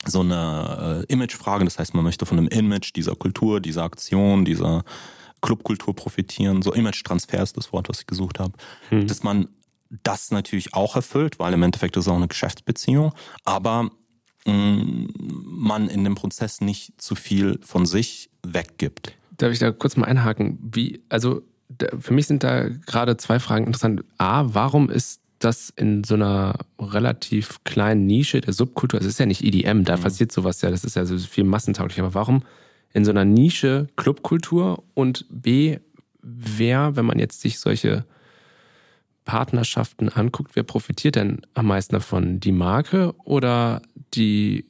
so 0.06 0.22
eine 0.22 1.06
äh, 1.10 1.14
Imagefrage, 1.14 1.66
das 1.66 1.80
heißt, 1.80 1.94
man 1.94 2.04
möchte 2.04 2.26
von 2.26 2.38
einem 2.38 2.48
Image 2.48 2.96
dieser 2.96 3.16
Kultur, 3.16 3.60
dieser 3.60 3.84
Aktion, 3.84 4.46
dieser 4.46 4.84
Clubkultur 5.42 5.96
profitieren. 5.96 6.62
So 6.62 6.74
Image-Transfer 6.74 7.44
ist 7.44 7.58
das 7.58 7.74
Wort, 7.74 7.90
was 7.90 8.02
ich 8.02 8.08
gesucht 8.08 8.40
habe. 8.40 8.54
Hm. 8.90 9.08
Dass 9.08 9.24
man 9.24 9.50
das 10.04 10.32
natürlich 10.32 10.74
auch 10.74 10.96
erfüllt, 10.96 11.40
weil 11.40 11.54
im 11.54 11.64
Endeffekt 11.64 11.98
ist 11.98 12.06
es 12.06 12.12
auch 12.12 12.16
eine 12.16 12.28
Geschäftsbeziehung. 12.28 13.14
Aber 13.44 13.92
Mm, 14.46 15.06
man 15.16 15.88
in 15.88 16.04
dem 16.04 16.16
Prozess 16.16 16.60
nicht 16.60 17.02
zu 17.02 17.16
viel 17.16 17.60
von 17.64 17.86
sich 17.86 18.30
weggibt. 18.46 19.14
Darf 19.38 19.54
ich 19.54 19.60
da 19.60 19.72
kurz 19.72 19.96
mal 19.96 20.06
einhaken? 20.06 20.60
Wie, 20.62 21.02
also 21.10 21.42
für 22.00 22.14
mich 22.14 22.28
sind 22.28 22.44
da 22.44 22.68
gerade 22.68 23.18
zwei 23.18 23.40
Fragen 23.40 23.66
interessant. 23.66 24.04
A, 24.18 24.44
warum 24.48 24.90
ist 24.90 25.22
das 25.44 25.70
in 25.76 26.04
so 26.04 26.16
einer 26.16 26.56
relativ 26.80 27.64
kleinen 27.64 28.06
Nische 28.06 28.42
der 28.42 28.54
Subkultur, 28.54 29.00
es 29.00 29.06
ist 29.06 29.20
ja 29.20 29.26
nicht 29.26 29.44
EDM, 29.44 29.84
da 29.84 29.98
mhm. 29.98 30.02
passiert 30.02 30.32
sowas 30.32 30.62
ja, 30.62 30.70
das 30.70 30.84
ist 30.84 30.96
ja 30.96 31.06
so 31.06 31.18
viel 31.18 31.44
massentauglich, 31.44 32.00
aber 32.00 32.14
warum 32.14 32.44
in 32.94 33.06
so 33.06 33.12
einer 33.12 33.26
Nische 33.26 33.88
Clubkultur 33.96 34.84
und 34.94 35.26
B, 35.30 35.80
wer, 36.22 36.96
wenn 36.96 37.06
man 37.06 37.20
jetzt 37.20 37.42
sich 37.42 37.60
solche 37.60 38.06
Partnerschaften 39.26 40.10
anguckt, 40.10 40.56
wer 40.56 40.64
profitiert 40.64 41.16
denn 41.16 41.42
am 41.54 41.68
meisten 41.68 41.94
davon? 41.94 42.40
Die 42.40 42.52
Marke 42.52 43.14
oder 43.24 43.82
die 44.14 44.66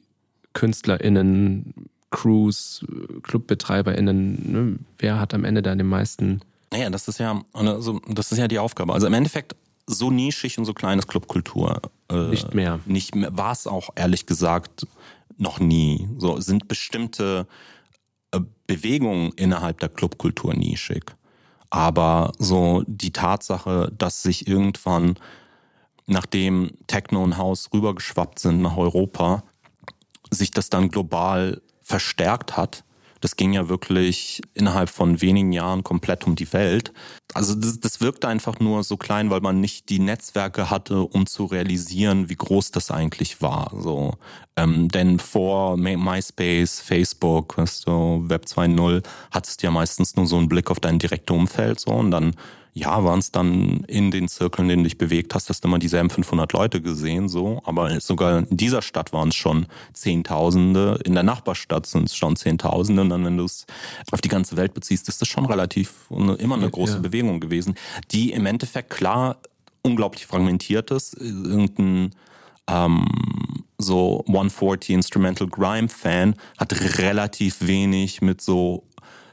KünstlerInnen, 0.52 1.74
Crews, 2.10 2.84
ClubbetreiberInnen? 3.22 4.52
Ne? 4.52 4.78
Wer 4.98 5.20
hat 5.20 5.34
am 5.34 5.44
Ende 5.44 5.62
da 5.62 5.74
den 5.74 5.86
meisten? 5.86 6.40
Naja, 6.70 6.88
das 6.90 7.08
ist 7.08 7.18
ja, 7.18 7.42
also, 7.52 8.00
das 8.08 8.32
ist 8.32 8.38
ja 8.38 8.48
die 8.48 8.58
Aufgabe. 8.58 8.94
Also 8.94 9.06
im 9.06 9.14
Endeffekt 9.14 9.56
so 9.86 10.10
nischig 10.10 10.58
und 10.58 10.64
so 10.64 10.74
kleines 10.74 11.06
Clubkultur. 11.06 11.80
Äh, 12.08 12.28
nicht 12.28 12.54
mehr. 12.54 12.80
Nicht 12.86 13.14
mehr. 13.14 13.36
War 13.36 13.52
es 13.52 13.66
auch 13.66 13.90
ehrlich 13.96 14.26
gesagt 14.26 14.86
noch 15.36 15.60
nie. 15.60 16.08
So 16.18 16.40
sind 16.40 16.68
bestimmte 16.68 17.46
äh, 18.32 18.40
Bewegungen 18.66 19.32
innerhalb 19.32 19.80
der 19.80 19.88
Clubkultur 19.88 20.54
nischig. 20.54 21.04
Aber 21.70 22.32
so 22.38 22.84
die 22.86 23.12
Tatsache, 23.12 23.92
dass 23.96 24.22
sich 24.22 24.46
irgendwann, 24.46 25.16
nachdem 26.06 26.70
Techno 26.86 27.22
und 27.22 27.36
House 27.36 27.70
rübergeschwappt 27.72 28.38
sind 28.38 28.62
nach 28.62 28.76
Europa, 28.76 29.42
sich 30.30 30.50
das 30.50 30.70
dann 30.70 30.88
global 30.88 31.60
verstärkt 31.82 32.56
hat, 32.56 32.84
das 33.24 33.36
ging 33.36 33.54
ja 33.54 33.70
wirklich 33.70 34.42
innerhalb 34.52 34.90
von 34.90 35.22
wenigen 35.22 35.50
Jahren 35.50 35.82
komplett 35.82 36.26
um 36.26 36.34
die 36.34 36.52
Welt. 36.52 36.92
Also 37.32 37.54
das, 37.54 37.80
das 37.80 38.02
wirkte 38.02 38.28
einfach 38.28 38.60
nur 38.60 38.84
so 38.84 38.98
klein, 38.98 39.30
weil 39.30 39.40
man 39.40 39.60
nicht 39.60 39.88
die 39.88 39.98
Netzwerke 39.98 40.68
hatte, 40.68 41.00
um 41.00 41.24
zu 41.24 41.46
realisieren, 41.46 42.28
wie 42.28 42.36
groß 42.36 42.70
das 42.72 42.90
eigentlich 42.90 43.40
war. 43.40 43.72
So, 43.80 44.18
ähm, 44.56 44.88
denn 44.88 45.18
vor 45.18 45.78
MySpace, 45.78 46.80
Facebook, 46.80 47.56
weißt 47.56 47.86
du, 47.86 48.24
Web 48.28 48.44
2.0 48.44 49.02
hattest 49.30 49.62
du 49.62 49.68
ja 49.68 49.70
meistens 49.70 50.16
nur 50.16 50.26
so 50.26 50.36
einen 50.36 50.50
Blick 50.50 50.70
auf 50.70 50.80
dein 50.80 50.98
direktes 50.98 51.34
Umfeld 51.34 51.80
so 51.80 51.92
und 51.92 52.10
dann 52.10 52.36
ja, 52.76 53.04
waren 53.04 53.20
es 53.20 53.30
dann 53.30 53.84
in 53.84 54.10
den 54.10 54.26
Zirkeln, 54.26 54.64
in 54.64 54.70
denen 54.70 54.82
du 54.82 54.88
dich 54.88 54.98
bewegt 54.98 55.32
hast, 55.32 55.48
hast 55.48 55.62
du 55.62 55.68
immer 55.68 55.78
dieselben 55.78 56.10
500 56.10 56.52
Leute 56.52 56.82
gesehen, 56.82 57.28
so. 57.28 57.62
Aber 57.64 58.00
sogar 58.00 58.40
in 58.40 58.56
dieser 58.56 58.82
Stadt 58.82 59.12
waren 59.12 59.28
es 59.28 59.36
schon 59.36 59.66
Zehntausende. 59.92 60.98
In 61.04 61.14
der 61.14 61.22
Nachbarstadt 61.22 61.86
sind 61.86 62.08
es 62.08 62.16
schon 62.16 62.34
Zehntausende. 62.34 63.02
Und 63.02 63.10
dann, 63.10 63.24
wenn 63.24 63.36
du 63.36 63.44
es 63.44 63.64
auf 64.10 64.20
die 64.20 64.28
ganze 64.28 64.56
Welt 64.56 64.74
beziehst, 64.74 65.08
ist 65.08 65.20
das 65.20 65.28
schon 65.28 65.46
relativ 65.46 65.92
immer 66.10 66.56
eine 66.56 66.68
große 66.68 66.94
ja. 66.94 66.98
Bewegung 66.98 67.38
gewesen, 67.38 67.76
die 68.10 68.32
im 68.32 68.44
Endeffekt 68.44 68.90
klar 68.90 69.36
unglaublich 69.82 70.26
fragmentiert 70.26 70.90
ist. 70.90 71.14
Irgendein 71.14 72.10
ähm, 72.66 73.06
so 73.78 74.24
140 74.26 74.96
Instrumental 74.96 75.46
Grime 75.46 75.88
Fan 75.88 76.34
hat 76.58 76.72
relativ 76.98 77.58
wenig 77.60 78.20
mit 78.20 78.40
so 78.40 78.82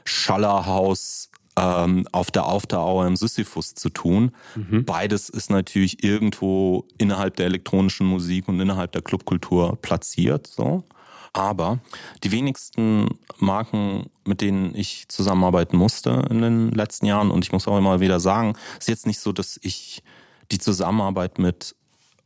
Schallerhaus 0.04 1.31
ähm, 1.56 2.06
auf 2.12 2.30
der 2.30 2.46
Aufdauer 2.46 3.06
im 3.06 3.16
Sisyphus 3.16 3.74
zu 3.74 3.90
tun. 3.90 4.32
Mhm. 4.54 4.84
Beides 4.84 5.28
ist 5.28 5.50
natürlich 5.50 6.02
irgendwo 6.02 6.86
innerhalb 6.98 7.36
der 7.36 7.46
elektronischen 7.46 8.06
Musik 8.06 8.48
und 8.48 8.60
innerhalb 8.60 8.92
der 8.92 9.02
Clubkultur 9.02 9.76
platziert. 9.80 10.46
So. 10.46 10.84
Aber 11.32 11.80
die 12.24 12.32
wenigsten 12.32 13.08
Marken, 13.38 14.06
mit 14.26 14.40
denen 14.40 14.74
ich 14.74 15.08
zusammenarbeiten 15.08 15.76
musste 15.76 16.26
in 16.30 16.42
den 16.42 16.70
letzten 16.70 17.06
Jahren, 17.06 17.30
und 17.30 17.44
ich 17.44 17.52
muss 17.52 17.68
auch 17.68 17.78
immer 17.78 18.00
wieder 18.00 18.20
sagen, 18.20 18.54
ist 18.78 18.88
jetzt 18.88 19.06
nicht 19.06 19.20
so, 19.20 19.32
dass 19.32 19.58
ich 19.62 20.02
die 20.50 20.58
Zusammenarbeit 20.58 21.38
mit 21.38 21.74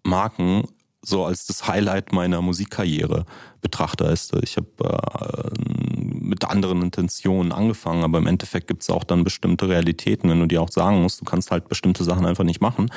Marken 0.02 0.64
so 1.02 1.24
als 1.24 1.46
das 1.46 1.68
Highlight 1.68 2.12
meiner 2.12 2.42
Musikkarriere 2.42 3.26
betrachte. 3.60 4.12
Ich 4.42 4.56
habe 4.56 4.68
äh, 4.82 5.95
mit 6.26 6.44
anderen 6.44 6.82
Intentionen 6.82 7.52
angefangen, 7.52 8.02
aber 8.02 8.18
im 8.18 8.26
Endeffekt 8.26 8.66
gibt 8.66 8.82
es 8.82 8.90
auch 8.90 9.04
dann 9.04 9.24
bestimmte 9.24 9.68
Realitäten, 9.68 10.28
wenn 10.28 10.40
du 10.40 10.46
dir 10.46 10.60
auch 10.60 10.70
sagen 10.70 11.02
musst, 11.02 11.20
du 11.20 11.24
kannst 11.24 11.50
halt 11.50 11.68
bestimmte 11.68 12.04
Sachen 12.04 12.26
einfach 12.26 12.44
nicht 12.44 12.60
machen, 12.60 12.90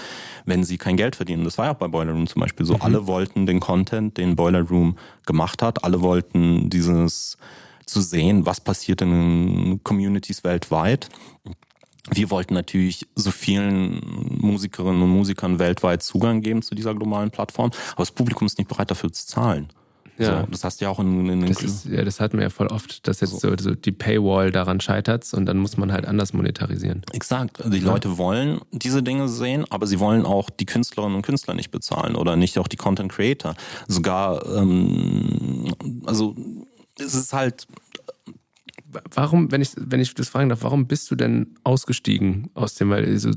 wenn 0.45 0.63
sie 0.63 0.77
kein 0.77 0.97
Geld 0.97 1.15
verdienen. 1.15 1.43
Das 1.43 1.57
war 1.57 1.65
ja 1.65 1.71
auch 1.71 1.77
bei 1.77 1.87
Boiler 1.87 2.11
Room 2.11 2.27
zum 2.27 2.41
Beispiel 2.41 2.65
so. 2.65 2.75
Mhm. 2.75 2.81
Alle 2.81 3.07
wollten 3.07 3.45
den 3.45 3.59
Content, 3.59 4.17
den 4.17 4.35
Boiler 4.35 4.61
Room 4.61 4.97
gemacht 5.25 5.61
hat, 5.61 5.83
alle 5.83 6.01
wollten 6.01 6.69
dieses 6.69 7.37
zu 7.85 8.01
sehen, 8.01 8.45
was 8.45 8.61
passiert 8.61 9.01
in 9.01 9.11
den 9.11 9.83
Communities 9.83 10.43
weltweit. 10.43 11.09
Wir 12.11 12.29
wollten 12.31 12.53
natürlich 12.53 13.07
so 13.15 13.31
vielen 13.31 14.01
Musikerinnen 14.39 15.01
und 15.01 15.09
Musikern 15.09 15.59
weltweit 15.59 16.01
Zugang 16.01 16.41
geben 16.41 16.61
zu 16.61 16.75
dieser 16.75 16.95
globalen 16.95 17.29
Plattform, 17.29 17.71
aber 17.91 18.01
das 18.01 18.11
Publikum 18.11 18.47
ist 18.47 18.57
nicht 18.57 18.67
bereit 18.67 18.89
dafür 18.89 19.11
zu 19.11 19.27
zahlen. 19.27 19.69
Ja. 20.19 20.41
So, 20.41 20.47
das 20.51 20.63
hast 20.65 20.81
du 20.81 20.85
ja 20.85 20.91
auch 20.91 20.99
in, 20.99 21.29
in 21.29 21.45
das 21.45 21.63
ist, 21.63 21.85
Ja, 21.85 22.03
das 22.03 22.19
hatten 22.19 22.37
wir 22.37 22.43
ja 22.43 22.49
voll 22.49 22.67
oft, 22.67 23.07
dass 23.07 23.21
jetzt 23.21 23.39
so, 23.39 23.55
so 23.57 23.73
die 23.73 23.91
Paywall 23.93 24.51
daran 24.51 24.81
scheitert 24.81 25.33
und 25.33 25.45
dann 25.45 25.57
muss 25.57 25.77
man 25.77 25.93
halt 25.93 26.05
anders 26.05 26.33
monetarisieren. 26.33 27.03
Exakt. 27.13 27.59
Also 27.59 27.71
die 27.71 27.77
ja. 27.77 27.85
Leute 27.85 28.17
wollen 28.17 28.59
diese 28.71 29.01
Dinge 29.01 29.29
sehen, 29.29 29.65
aber 29.69 29.87
sie 29.87 29.99
wollen 29.99 30.25
auch 30.25 30.49
die 30.49 30.65
Künstlerinnen 30.65 31.15
und 31.15 31.21
Künstler 31.21 31.53
nicht 31.53 31.71
bezahlen 31.71 32.15
oder 32.15 32.35
nicht 32.35 32.59
auch 32.59 32.67
die 32.67 32.75
Content 32.75 33.11
Creator. 33.11 33.55
Sogar, 33.87 34.45
ähm, 34.57 35.73
also 36.05 36.35
es 36.97 37.15
ist 37.15 37.31
halt 37.31 37.65
warum, 39.13 39.51
wenn 39.51 39.61
ich, 39.61 39.71
wenn 39.77 39.99
ich 39.99 40.13
das 40.13 40.29
fragen 40.29 40.49
darf, 40.49 40.63
warum 40.63 40.87
bist 40.87 41.09
du 41.11 41.15
denn 41.15 41.55
ausgestiegen 41.63 42.49
aus 42.53 42.75
dem, 42.75 42.89
weil 42.89 43.05
also, 43.05 43.31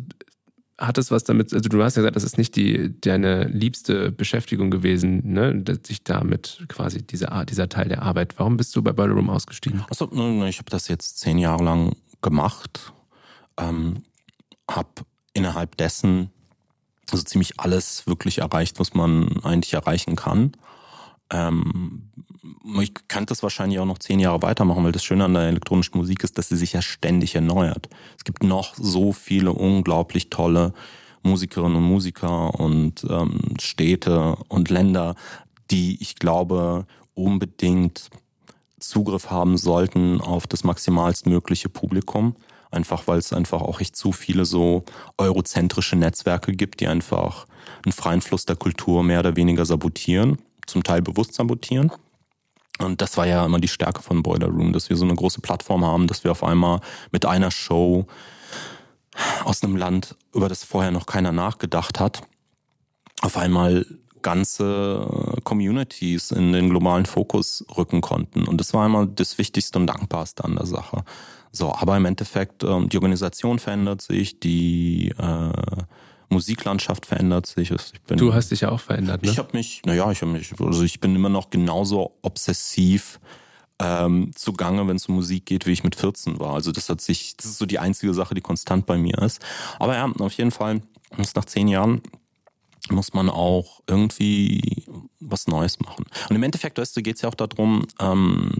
hat 0.82 0.98
es 0.98 1.10
was 1.10 1.24
damit, 1.24 1.54
also 1.54 1.68
du 1.68 1.82
hast 1.82 1.96
ja 1.96 2.02
gesagt, 2.02 2.16
das 2.16 2.24
ist 2.24 2.38
nicht 2.38 2.56
die, 2.56 3.00
deine 3.00 3.44
liebste 3.44 4.10
Beschäftigung 4.10 4.70
gewesen, 4.70 5.32
ne, 5.32 5.64
sich 5.86 6.02
damit 6.02 6.64
quasi 6.68 7.02
dieser, 7.02 7.44
dieser 7.44 7.68
Teil 7.68 7.88
der 7.88 8.02
Arbeit. 8.02 8.34
Warum 8.38 8.56
bist 8.56 8.74
du 8.74 8.82
bei 8.82 8.92
Boiler 8.92 9.14
Room 9.14 9.30
ausgestiegen? 9.30 9.84
Also, 9.88 10.10
ich 10.46 10.58
habe 10.58 10.70
das 10.70 10.88
jetzt 10.88 11.18
zehn 11.20 11.38
Jahre 11.38 11.62
lang 11.62 11.96
gemacht, 12.20 12.92
ähm, 13.58 14.02
habe 14.68 14.88
innerhalb 15.34 15.76
dessen 15.76 16.30
also 17.10 17.24
ziemlich 17.24 17.60
alles 17.60 18.06
wirklich 18.06 18.38
erreicht, 18.38 18.80
was 18.80 18.94
man 18.94 19.40
eigentlich 19.42 19.74
erreichen 19.74 20.16
kann. 20.16 20.52
Ähm, 21.32 22.10
ich 22.80 22.92
könnte 23.08 23.30
das 23.30 23.42
wahrscheinlich 23.42 23.78
auch 23.78 23.86
noch 23.86 23.98
zehn 23.98 24.20
Jahre 24.20 24.42
weitermachen, 24.42 24.84
weil 24.84 24.92
das 24.92 25.04
Schöne 25.04 25.24
an 25.24 25.34
der 25.34 25.44
elektronischen 25.44 25.98
Musik 25.98 26.22
ist, 26.22 26.38
dass 26.38 26.48
sie 26.48 26.56
sich 26.56 26.74
ja 26.74 26.82
ständig 26.82 27.34
erneuert. 27.34 27.88
Es 28.16 28.24
gibt 28.24 28.44
noch 28.44 28.74
so 28.76 29.12
viele 29.12 29.52
unglaublich 29.52 30.30
tolle 30.30 30.72
Musikerinnen 31.22 31.76
und 31.76 31.84
Musiker 31.84 32.58
und 32.58 33.04
ähm, 33.08 33.40
Städte 33.60 34.36
und 34.48 34.70
Länder, 34.70 35.14
die 35.70 36.00
ich 36.00 36.16
glaube 36.16 36.86
unbedingt 37.14 38.10
Zugriff 38.78 39.30
haben 39.30 39.56
sollten 39.56 40.20
auf 40.20 40.46
das 40.46 40.64
maximalstmögliche 40.64 41.68
Publikum. 41.68 42.36
Einfach 42.70 43.06
weil 43.06 43.18
es 43.18 43.32
einfach 43.32 43.60
auch 43.60 43.80
echt 43.80 43.96
zu 43.96 44.12
viele 44.12 44.44
so 44.44 44.84
eurozentrische 45.18 45.94
Netzwerke 45.94 46.52
gibt, 46.52 46.80
die 46.80 46.88
einfach 46.88 47.46
einen 47.84 47.92
freien 47.92 48.22
Fluss 48.22 48.46
der 48.46 48.56
Kultur 48.56 49.02
mehr 49.02 49.20
oder 49.20 49.36
weniger 49.36 49.64
sabotieren 49.64 50.38
zum 50.66 50.82
Teil 50.82 51.02
bewusst 51.02 51.34
sabotieren. 51.34 51.92
Und 52.78 53.00
das 53.00 53.16
war 53.16 53.26
ja 53.26 53.44
immer 53.44 53.58
die 53.58 53.68
Stärke 53.68 54.02
von 54.02 54.22
Boiler 54.22 54.48
Room, 54.48 54.72
dass 54.72 54.88
wir 54.88 54.96
so 54.96 55.04
eine 55.04 55.14
große 55.14 55.40
Plattform 55.40 55.84
haben, 55.84 56.06
dass 56.06 56.24
wir 56.24 56.32
auf 56.32 56.42
einmal 56.42 56.80
mit 57.10 57.24
einer 57.24 57.50
Show 57.50 58.06
aus 59.44 59.62
einem 59.62 59.76
Land, 59.76 60.16
über 60.34 60.48
das 60.48 60.64
vorher 60.64 60.90
noch 60.90 61.06
keiner 61.06 61.32
nachgedacht 61.32 62.00
hat, 62.00 62.22
auf 63.20 63.36
einmal 63.36 63.86
ganze 64.22 65.36
Communities 65.44 66.30
in 66.30 66.52
den 66.52 66.70
globalen 66.70 67.06
Fokus 67.06 67.64
rücken 67.76 68.00
konnten. 68.00 68.46
Und 68.46 68.58
das 68.58 68.72
war 68.72 68.86
immer 68.86 69.06
das 69.06 69.36
Wichtigste 69.38 69.78
und 69.78 69.86
Dankbarste 69.86 70.44
an 70.44 70.56
der 70.56 70.66
Sache. 70.66 71.04
So, 71.50 71.74
aber 71.74 71.96
im 71.96 72.06
Endeffekt, 72.06 72.64
ähm, 72.64 72.88
die 72.88 72.96
Organisation 72.96 73.58
verändert 73.58 74.00
sich, 74.00 74.40
die 74.40 75.12
äh, 75.18 75.52
Musiklandschaft 76.32 77.06
verändert 77.06 77.46
sich. 77.46 77.72
Bin, 78.06 78.18
du 78.18 78.34
hast 78.34 78.50
dich 78.50 78.62
ja 78.62 78.70
auch 78.70 78.80
verändert, 78.80 79.22
ne? 79.22 79.30
Ich 79.30 79.38
habe 79.38 79.50
mich, 79.52 79.82
naja, 79.84 80.10
ich 80.10 80.22
habe 80.22 80.32
mich, 80.32 80.52
also 80.58 80.82
ich 80.82 81.00
bin 81.00 81.14
immer 81.14 81.28
noch 81.28 81.50
genauso 81.50 82.18
obsessiv 82.22 83.20
ähm, 83.78 84.30
zugange, 84.34 84.86
wenn 84.86 84.96
es 84.96 85.06
um 85.06 85.16
Musik 85.16 85.46
geht, 85.46 85.66
wie 85.66 85.72
ich 85.72 85.84
mit 85.84 85.96
14 85.96 86.38
war. 86.38 86.54
Also 86.54 86.72
das 86.72 86.88
hat 86.88 87.00
sich, 87.00 87.36
das 87.36 87.46
ist 87.46 87.58
so 87.58 87.66
die 87.66 87.78
einzige 87.78 88.14
Sache, 88.14 88.34
die 88.34 88.40
konstant 88.40 88.86
bei 88.86 88.96
mir 88.96 89.18
ist. 89.18 89.40
Aber 89.78 89.94
ja, 89.94 90.10
auf 90.18 90.32
jeden 90.34 90.50
Fall, 90.50 90.82
nach 91.16 91.44
zehn 91.44 91.68
Jahren 91.68 92.00
muss 92.90 93.14
man 93.14 93.28
auch 93.30 93.80
irgendwie 93.86 94.84
was 95.20 95.46
Neues 95.46 95.80
machen. 95.80 96.04
Und 96.28 96.36
im 96.36 96.42
Endeffekt, 96.42 96.78
weißt 96.78 96.96
du, 96.96 97.02
geht 97.02 97.16
es 97.16 97.22
ja 97.22 97.28
auch 97.28 97.34
darum, 97.34 97.86
ähm, 98.00 98.52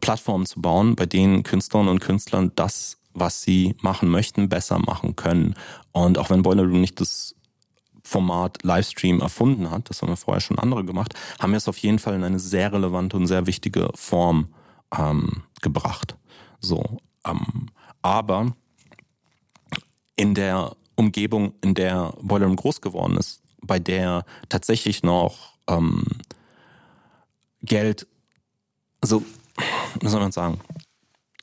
Plattformen 0.00 0.46
zu 0.46 0.60
bauen, 0.60 0.94
bei 0.94 1.06
denen 1.06 1.42
Künstlerinnen 1.42 1.90
und 1.90 2.00
Künstlern 2.00 2.52
das, 2.54 2.98
was 3.16 3.42
sie 3.42 3.74
machen 3.80 4.08
möchten, 4.08 4.48
besser 4.48 4.78
machen 4.78 5.16
können. 5.16 5.54
Und 5.92 6.18
auch 6.18 6.30
wenn 6.30 6.42
Boiler 6.42 6.62
Room 6.62 6.80
nicht 6.80 7.00
das 7.00 7.34
Format 8.02 8.62
Livestream 8.62 9.20
erfunden 9.20 9.70
hat, 9.70 9.90
das 9.90 10.00
haben 10.00 10.10
wir 10.10 10.16
vorher 10.16 10.40
schon 10.40 10.58
andere 10.58 10.84
gemacht, 10.84 11.14
haben 11.40 11.52
wir 11.52 11.56
es 11.56 11.68
auf 11.68 11.78
jeden 11.78 11.98
Fall 11.98 12.14
in 12.14 12.22
eine 12.22 12.38
sehr 12.38 12.72
relevante 12.72 13.16
und 13.16 13.26
sehr 13.26 13.46
wichtige 13.46 13.90
Form 13.94 14.48
ähm, 14.96 15.42
gebracht. 15.62 16.16
So, 16.60 16.98
ähm, 17.26 17.68
aber 18.02 18.54
in 20.14 20.34
der 20.34 20.76
Umgebung, 20.94 21.54
in 21.62 21.74
der 21.74 22.14
Boiler 22.20 22.46
Room 22.46 22.56
groß 22.56 22.80
geworden 22.80 23.16
ist, 23.16 23.42
bei 23.60 23.78
der 23.78 24.24
tatsächlich 24.48 25.02
noch 25.02 25.54
ähm, 25.66 26.04
Geld, 27.62 28.06
also, 29.00 29.22
wie 30.00 30.08
soll 30.08 30.20
man 30.20 30.32
sagen, 30.32 30.60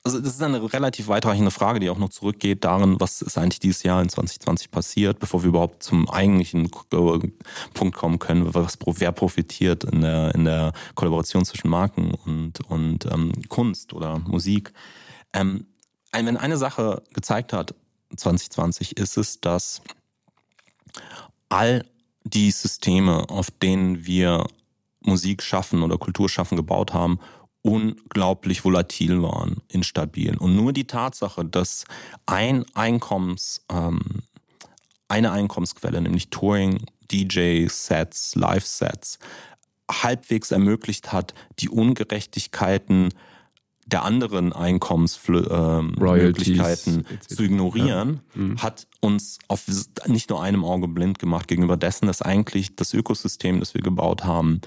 also 0.05 0.19
das 0.19 0.33
ist 0.33 0.43
eine 0.43 0.73
relativ 0.73 1.07
weitreichende 1.07 1.49
Frage, 1.51 1.79
die 1.79 1.89
auch 1.89 1.97
noch 1.97 2.09
zurückgeht 2.09 2.65
darin, 2.65 2.99
was 2.99 3.21
ist 3.21 3.37
eigentlich 3.37 3.59
dieses 3.59 3.83
Jahr 3.83 4.01
in 4.01 4.09
2020 4.09 4.69
passiert, 4.69 5.19
bevor 5.19 5.43
wir 5.43 5.49
überhaupt 5.49 5.81
zum 5.81 6.09
eigentlichen 6.09 6.69
Punkt 6.69 7.95
kommen 7.95 8.19
können, 8.19 8.53
was, 8.53 8.77
wer 8.85 9.11
profitiert 9.13 9.85
in 9.85 10.01
der, 10.01 10.35
in 10.35 10.43
der 10.43 10.73
Kollaboration 10.95 11.45
zwischen 11.45 11.69
Marken 11.69 12.13
und, 12.25 12.59
und 12.69 13.05
ähm, 13.05 13.31
Kunst 13.47 13.93
oder 13.93 14.19
Musik. 14.19 14.73
Ähm, 15.31 15.67
wenn 16.11 16.37
eine 16.37 16.57
Sache 16.57 17.01
gezeigt 17.13 17.53
hat, 17.53 17.73
2020, 18.15 18.97
ist 18.97 19.17
es, 19.17 19.39
dass 19.39 19.81
all 21.49 21.85
die 22.25 22.51
Systeme, 22.51 23.29
auf 23.29 23.51
denen 23.51 24.05
wir 24.05 24.47
Musik 25.01 25.41
schaffen 25.41 25.81
oder 25.81 25.97
Kultur 25.97 26.29
schaffen, 26.29 26.55
gebaut 26.55 26.93
haben, 26.93 27.19
unglaublich 27.63 28.63
volatil 28.63 29.23
waren, 29.23 29.57
instabil. 29.69 30.37
Und 30.37 30.55
nur 30.55 30.73
die 30.73 30.85
Tatsache, 30.85 31.43
dass 31.43 31.85
ein 32.25 32.65
Einkommens, 32.75 33.65
ähm, 33.71 33.99
eine 35.07 35.31
Einkommensquelle, 35.31 36.01
nämlich 36.01 36.29
Touring, 36.29 36.85
DJ-Sets, 37.11 38.35
Live-Sets, 38.35 39.17
halbwegs 39.89 40.51
ermöglicht 40.51 41.13
hat, 41.13 41.33
die 41.59 41.69
Ungerechtigkeiten 41.69 43.09
der 43.85 44.03
anderen 44.03 44.53
Einkommensmöglichkeiten 44.53 47.05
äh, 47.05 47.19
zu 47.19 47.43
ignorieren, 47.43 48.21
ja. 48.33 48.41
mhm. 48.41 48.61
hat 48.61 48.87
uns 49.01 49.39
auf 49.47 49.63
nicht 50.07 50.29
nur 50.29 50.41
einem 50.41 50.63
Auge 50.63 50.87
blind 50.87 51.19
gemacht 51.19 51.47
gegenüber 51.47 51.77
dessen, 51.77 52.07
dass 52.07 52.21
eigentlich 52.21 52.75
das 52.75 52.93
Ökosystem, 52.93 53.59
das 53.59 53.73
wir 53.73 53.81
gebaut 53.81 54.23
haben, 54.23 54.61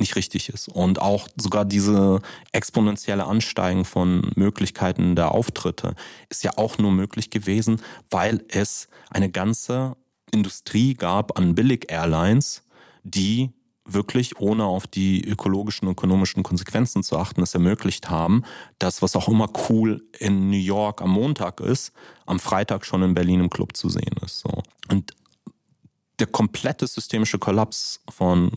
nicht 0.00 0.16
richtig 0.16 0.48
ist. 0.48 0.68
Und 0.68 1.00
auch 1.00 1.28
sogar 1.36 1.64
diese 1.64 2.20
exponentielle 2.52 3.24
Ansteigen 3.24 3.84
von 3.84 4.30
Möglichkeiten 4.34 5.16
der 5.16 5.32
Auftritte 5.32 5.94
ist 6.28 6.44
ja 6.44 6.52
auch 6.56 6.78
nur 6.78 6.92
möglich 6.92 7.30
gewesen, 7.30 7.80
weil 8.10 8.44
es 8.48 8.88
eine 9.10 9.30
ganze 9.30 9.96
Industrie 10.30 10.94
gab 10.94 11.38
an 11.38 11.54
Billig-Airlines, 11.54 12.62
die 13.04 13.50
wirklich 13.86 14.40
ohne 14.40 14.64
auf 14.64 14.86
die 14.86 15.24
ökologischen 15.24 15.86
und 15.86 15.92
ökonomischen 15.92 16.42
Konsequenzen 16.42 17.02
zu 17.02 17.16
achten, 17.18 17.42
es 17.42 17.54
ermöglicht 17.54 18.10
haben, 18.10 18.42
dass 18.78 19.00
was 19.00 19.14
auch 19.14 19.28
immer 19.28 19.48
cool 19.68 20.04
in 20.18 20.50
New 20.50 20.56
York 20.56 21.00
am 21.02 21.10
Montag 21.10 21.60
ist, 21.60 21.92
am 22.26 22.40
Freitag 22.40 22.84
schon 22.84 23.02
in 23.02 23.14
Berlin 23.14 23.40
im 23.40 23.50
Club 23.50 23.76
zu 23.76 23.88
sehen 23.88 24.16
ist. 24.24 24.40
So. 24.40 24.62
Und 24.88 25.14
der 26.18 26.26
komplette 26.26 26.86
systemische 26.86 27.38
Kollaps 27.38 28.00
von 28.08 28.52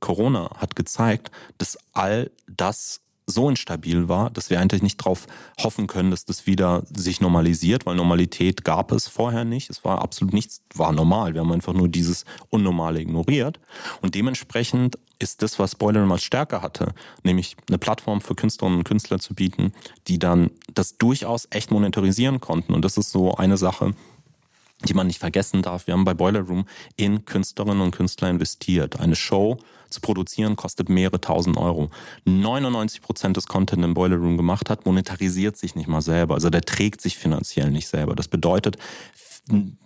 Corona 0.00 0.50
hat 0.56 0.76
gezeigt, 0.76 1.30
dass 1.58 1.78
all 1.92 2.30
das 2.46 3.00
so 3.28 3.48
instabil 3.50 4.08
war, 4.08 4.30
dass 4.30 4.48
wir 4.48 4.58
eigentlich 4.58 4.82
nicht 4.82 5.00
darauf 5.00 5.26
hoffen 5.60 5.86
können, 5.86 6.10
dass 6.10 6.24
das 6.24 6.46
wieder 6.46 6.82
sich 6.94 7.20
normalisiert, 7.20 7.84
weil 7.84 7.94
Normalität 7.94 8.64
gab 8.64 8.90
es 8.90 9.06
vorher 9.06 9.44
nicht. 9.44 9.68
Es 9.68 9.84
war 9.84 10.00
absolut 10.00 10.32
nichts, 10.32 10.62
war 10.74 10.92
normal. 10.92 11.34
Wir 11.34 11.42
haben 11.42 11.52
einfach 11.52 11.74
nur 11.74 11.88
dieses 11.88 12.24
Unnormale 12.48 13.00
ignoriert. 13.00 13.60
Und 14.00 14.14
dementsprechend 14.14 14.98
ist 15.18 15.42
das, 15.42 15.58
was 15.58 15.74
Boiler 15.74 16.10
als 16.10 16.22
Stärke 16.22 16.62
hatte, 16.62 16.94
nämlich 17.22 17.56
eine 17.68 17.78
Plattform 17.78 18.20
für 18.20 18.34
Künstlerinnen 18.34 18.78
und 18.78 18.84
Künstler 18.84 19.18
zu 19.18 19.34
bieten, 19.34 19.72
die 20.06 20.18
dann 20.18 20.50
das 20.72 20.96
durchaus 20.96 21.48
echt 21.50 21.70
monetarisieren 21.70 22.40
konnten. 22.40 22.72
Und 22.72 22.82
das 22.82 22.96
ist 22.96 23.10
so 23.10 23.34
eine 23.34 23.58
Sache, 23.58 23.94
die 24.84 24.94
man 24.94 25.06
nicht 25.06 25.18
vergessen 25.18 25.62
darf. 25.62 25.86
Wir 25.86 25.94
haben 25.94 26.04
bei 26.04 26.14
Boiler 26.14 26.40
Room 26.40 26.66
in 26.96 27.24
Künstlerinnen 27.24 27.80
und 27.80 27.90
Künstler 27.90 28.30
investiert. 28.30 29.00
Eine 29.00 29.16
Show 29.16 29.58
zu 29.90 30.00
produzieren 30.00 30.56
kostet 30.56 30.88
mehrere 30.88 31.20
tausend 31.20 31.56
Euro. 31.56 31.90
99 32.24 33.02
Prozent 33.02 33.36
des 33.36 33.46
Content 33.46 33.84
im 33.84 33.94
Boiler 33.94 34.16
Room 34.16 34.36
gemacht 34.36 34.70
hat, 34.70 34.86
monetarisiert 34.86 35.56
sich 35.56 35.74
nicht 35.74 35.88
mal 35.88 36.02
selber. 36.02 36.34
Also 36.34 36.50
der 36.50 36.62
trägt 36.62 37.00
sich 37.00 37.16
finanziell 37.16 37.70
nicht 37.70 37.88
selber. 37.88 38.14
Das 38.14 38.28
bedeutet, 38.28 38.76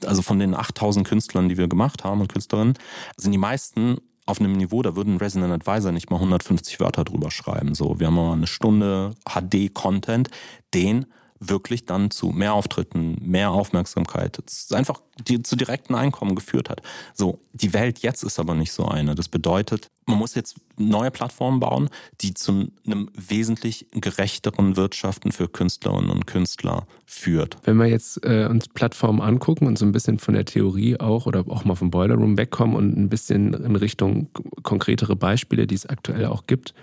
also 0.05 0.23
von 0.23 0.39
den 0.39 0.55
8000 0.55 1.07
Künstlern, 1.07 1.49
die 1.49 1.57
wir 1.57 1.69
gemacht 1.69 2.05
haben 2.05 2.21
und 2.21 2.33
Künstlerinnen, 2.33 2.75
sind 3.17 3.33
die 3.33 3.39
meisten 3.39 3.99
auf 4.27 4.41
einem 4.41 4.53
Niveau, 4.53 4.83
da 4.83 4.95
würden 4.95 5.17
Resident 5.17 5.53
Advisor 5.53 5.91
nicht 5.91 6.11
mal 6.11 6.17
150 6.17 6.79
Wörter 6.81 7.05
drüber 7.05 7.31
schreiben. 7.31 7.75
So, 7.75 7.99
wir 7.99 8.07
haben 8.07 8.15
mal 8.15 8.33
eine 8.33 8.47
Stunde 8.47 9.15
HD-Content, 9.29 10.31
den 10.75 11.07
wirklich 11.49 11.87
dann 11.87 12.11
zu 12.11 12.29
mehr 12.29 12.55
Auftritten, 12.55 13.17
mehr 13.21 13.51
Aufmerksamkeit, 13.51 14.43
einfach 14.71 15.01
die, 15.29 15.43
zu 15.43 15.57
direkten 15.57 15.95
Einkommen 15.95 16.35
geführt 16.35 16.71
hat. 16.71 16.83
So, 17.15 17.41
die 17.53 17.73
Welt 17.75 18.01
jetzt 18.01 18.23
ist 18.23 18.39
aber 18.39 18.55
nicht 18.55 18.73
so 18.73 18.87
eine. 18.87 19.15
Das 19.15 19.29
bedeutet, 19.29 19.91
man 20.07 20.19
muss 20.19 20.35
jetzt 20.35 20.57
neue 20.77 21.11
Plattformen 21.11 21.61
bauen, 21.61 21.91
die 22.21 22.35
zu 22.35 22.71
einem 22.87 23.11
wesentlich 23.15 23.87
gerechteren 23.93 24.77
Wirtschaften 24.77 25.33
für 25.33 25.49
Künstlerinnen 25.49 26.11
und 26.11 26.27
Künstler 26.27 26.87
führt. 27.07 27.57
Wenn 27.65 27.77
wir 27.77 27.87
jetzt 27.87 28.25
äh, 28.25 28.47
uns 28.47 28.69
Plattformen 28.69 29.21
angucken 29.21 29.67
und 29.67 29.79
so 29.79 29.85
ein 29.85 29.93
bisschen 29.93 30.19
von 30.19 30.35
der 30.35 30.45
Theorie 30.45 30.99
auch 30.99 31.27
oder 31.27 31.45
auch 31.49 31.65
mal 31.65 31.75
vom 31.75 31.91
Boiler 31.91 32.15
Room 32.15 32.39
wegkommen 32.39 32.77
und 32.77 32.97
ein 32.97 33.09
bisschen 33.09 33.55
in 33.55 33.77
Richtung 33.77 34.29
konkretere 34.63 35.17
Beispiele, 35.17 35.67
die 35.67 35.75
es 35.75 35.87
aktuell 35.87 36.27
auch 36.27 36.47
gibt, 36.47 36.75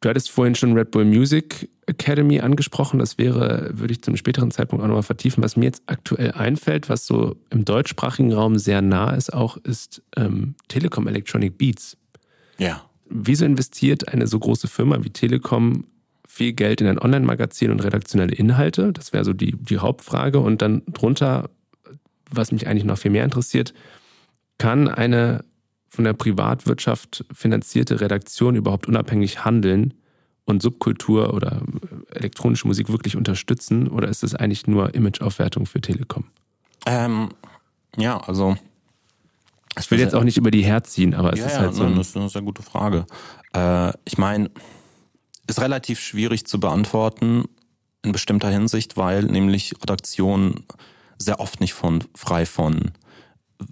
Du 0.00 0.08
hattest 0.08 0.30
vorhin 0.30 0.54
schon 0.54 0.74
Red 0.74 0.90
Bull 0.90 1.04
Music 1.04 1.70
Academy 1.86 2.40
angesprochen. 2.40 2.98
Das 2.98 3.16
wäre, 3.16 3.70
würde 3.72 3.92
ich 3.92 4.02
zu 4.02 4.10
einem 4.10 4.16
späteren 4.16 4.50
Zeitpunkt 4.50 4.82
auch 4.82 4.88
nochmal 4.88 5.02
vertiefen. 5.02 5.42
Was 5.42 5.56
mir 5.56 5.66
jetzt 5.66 5.82
aktuell 5.86 6.32
einfällt, 6.32 6.88
was 6.88 7.06
so 7.06 7.36
im 7.50 7.64
deutschsprachigen 7.64 8.32
Raum 8.32 8.58
sehr 8.58 8.82
nah 8.82 9.14
ist, 9.14 9.32
auch 9.32 9.56
ist 9.58 10.02
ähm, 10.16 10.54
Telekom 10.68 11.06
Electronic 11.06 11.56
Beats. 11.56 11.96
Ja. 12.58 12.84
Wieso 13.08 13.44
investiert 13.44 14.08
eine 14.08 14.26
so 14.26 14.38
große 14.38 14.68
Firma 14.68 15.02
wie 15.02 15.10
Telekom 15.10 15.84
viel 16.26 16.52
Geld 16.52 16.80
in 16.80 16.88
ein 16.88 16.98
Online-Magazin 16.98 17.70
und 17.70 17.82
redaktionelle 17.82 18.34
Inhalte? 18.34 18.92
Das 18.92 19.12
wäre 19.12 19.24
so 19.24 19.32
die, 19.32 19.56
die 19.56 19.78
Hauptfrage. 19.78 20.40
Und 20.40 20.60
dann 20.60 20.82
drunter, 20.92 21.48
was 22.30 22.52
mich 22.52 22.66
eigentlich 22.66 22.84
noch 22.84 22.98
viel 22.98 23.12
mehr 23.12 23.24
interessiert, 23.24 23.72
kann 24.58 24.88
eine 24.88 25.44
von 25.96 26.04
der 26.04 26.12
Privatwirtschaft 26.12 27.24
finanzierte 27.32 28.00
Redaktion 28.00 28.54
überhaupt 28.54 28.86
unabhängig 28.86 29.44
handeln 29.44 29.94
und 30.44 30.62
Subkultur 30.62 31.34
oder 31.34 31.62
elektronische 32.10 32.68
Musik 32.68 32.90
wirklich 32.90 33.16
unterstützen? 33.16 33.88
Oder 33.88 34.08
ist 34.08 34.22
es 34.22 34.34
eigentlich 34.34 34.66
nur 34.66 34.94
Imageaufwertung 34.94 35.66
für 35.66 35.80
Telekom? 35.80 36.24
Ähm, 36.86 37.30
ja, 37.96 38.20
also. 38.20 38.56
Ich 39.78 39.90
will 39.90 39.98
jetzt 39.98 40.14
auch 40.14 40.24
nicht 40.24 40.36
über 40.36 40.50
die 40.50 40.62
herziehen, 40.62 41.14
aber 41.14 41.32
es 41.32 41.40
ja, 41.40 41.46
ist 41.46 41.58
halt 41.58 41.74
so. 41.74 41.84
Ein 41.84 41.96
das 41.96 42.08
ist 42.08 42.16
eine 42.16 42.28
sehr 42.28 42.42
gute 42.42 42.62
Frage. 42.62 43.06
Äh, 43.54 43.92
ich 44.04 44.18
meine, 44.18 44.50
ist 45.46 45.60
relativ 45.60 45.98
schwierig 46.00 46.46
zu 46.46 46.60
beantworten 46.60 47.44
in 48.02 48.12
bestimmter 48.12 48.50
Hinsicht, 48.50 48.96
weil 48.96 49.24
nämlich 49.24 49.74
Redaktionen 49.82 50.66
sehr 51.18 51.40
oft 51.40 51.60
nicht 51.60 51.74
von 51.74 52.04
frei 52.14 52.46
von 52.46 52.92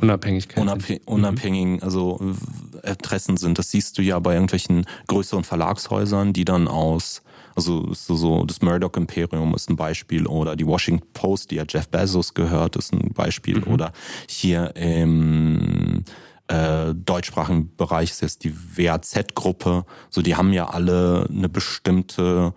Unabhängigkeit. 0.01 0.62
Unabhäng 0.62 1.01
mhm. 1.01 1.12
unabhängigen, 1.12 1.83
also 1.83 2.35
Interessen 2.83 3.37
sind. 3.37 3.59
Das 3.59 3.70
siehst 3.70 3.99
du 3.99 4.03
ja 4.03 4.18
bei 4.18 4.35
irgendwelchen 4.35 4.87
größeren 5.07 5.44
Verlagshäusern, 5.44 6.33
die 6.33 6.44
dann 6.44 6.68
aus, 6.68 7.23
also 7.55 7.92
so, 7.92 8.16
so 8.16 8.44
das 8.44 8.62
Murdoch-Imperium 8.62 9.55
ist 9.55 9.70
ein 9.70 9.77
Beispiel 9.77 10.27
oder 10.27 10.57
die 10.57 10.66
Washington 10.66 11.07
Post, 11.12 11.51
die 11.51 11.57
ja 11.57 11.64
Jeff 11.68 11.88
Bezos 11.88 12.35
gehört, 12.35 12.77
ist 12.77 12.92
ein 12.92 13.12
Beispiel 13.12 13.59
mhm. 13.61 13.73
oder 13.73 13.92
hier 14.29 14.75
im 14.77 16.05
äh, 16.49 16.94
deutschsprachigen 16.94 17.75
Bereich 17.77 18.11
ist 18.11 18.23
jetzt 18.23 18.44
die 18.44 18.55
WAZ-Gruppe. 18.77 19.85
So, 20.11 20.23
die 20.23 20.37
haben 20.37 20.53
ja 20.53 20.68
alle 20.68 21.27
eine 21.31 21.49
bestimmte 21.49 22.55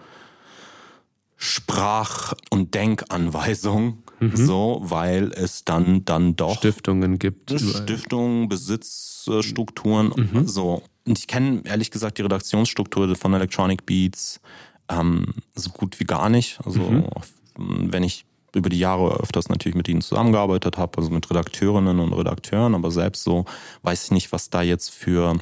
Sprach- 1.37 2.33
und 2.49 2.73
Denkanweisung 2.73 4.03
Mhm. 4.19 4.35
So, 4.35 4.79
weil 4.83 5.31
es 5.33 5.63
dann, 5.63 6.05
dann 6.05 6.35
doch 6.35 6.57
Stiftungen 6.57 7.19
gibt. 7.19 7.51
Stiftungen, 7.51 8.49
Besitzstrukturen, 8.49 10.11
mhm. 10.15 10.47
so. 10.47 10.81
Und 11.05 11.19
ich 11.19 11.27
kenne 11.27 11.61
ehrlich 11.65 11.91
gesagt 11.91 12.17
die 12.17 12.23
Redaktionsstruktur 12.23 13.15
von 13.15 13.33
Electronic 13.33 13.85
Beats 13.85 14.41
ähm, 14.89 15.33
so 15.55 15.69
gut 15.69 15.99
wie 15.99 16.05
gar 16.05 16.29
nicht. 16.29 16.59
Also 16.65 16.81
mhm. 16.81 17.09
wenn 17.57 18.03
ich 18.03 18.25
über 18.55 18.69
die 18.69 18.79
Jahre 18.79 19.19
öfters 19.19 19.49
natürlich 19.49 19.75
mit 19.75 19.87
ihnen 19.87 20.01
zusammengearbeitet 20.01 20.77
habe, 20.77 20.97
also 20.97 21.11
mit 21.11 21.29
Redakteurinnen 21.29 21.99
und 21.99 22.13
Redakteuren, 22.13 22.75
aber 22.75 22.91
selbst 22.91 23.23
so 23.23 23.45
weiß 23.83 24.05
ich 24.05 24.11
nicht, 24.11 24.31
was 24.31 24.49
da 24.49 24.61
jetzt 24.61 24.89
für 24.89 25.35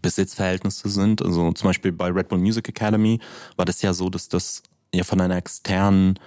Besitzverhältnisse 0.00 0.88
sind. 0.88 1.22
Also 1.22 1.52
zum 1.52 1.68
Beispiel 1.68 1.92
bei 1.92 2.08
Red 2.08 2.28
Bull 2.28 2.38
Music 2.38 2.68
Academy 2.68 3.20
war 3.56 3.64
das 3.64 3.82
ja 3.82 3.92
so, 3.92 4.08
dass 4.10 4.28
das 4.28 4.62
ja 4.94 5.04
von 5.04 5.20
einer 5.20 5.36
externen 5.36 6.18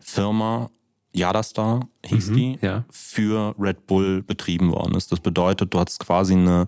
Firma, 0.00 0.70
Yadastar 1.12 1.88
hieß 2.04 2.30
mhm, 2.30 2.34
die, 2.34 2.58
ja. 2.62 2.84
für 2.90 3.54
Red 3.58 3.86
Bull 3.86 4.22
betrieben 4.22 4.72
worden 4.72 4.94
ist. 4.94 5.12
Das 5.12 5.20
bedeutet, 5.20 5.74
du 5.74 5.80
hattest 5.80 6.00
quasi 6.00 6.34
eine 6.34 6.66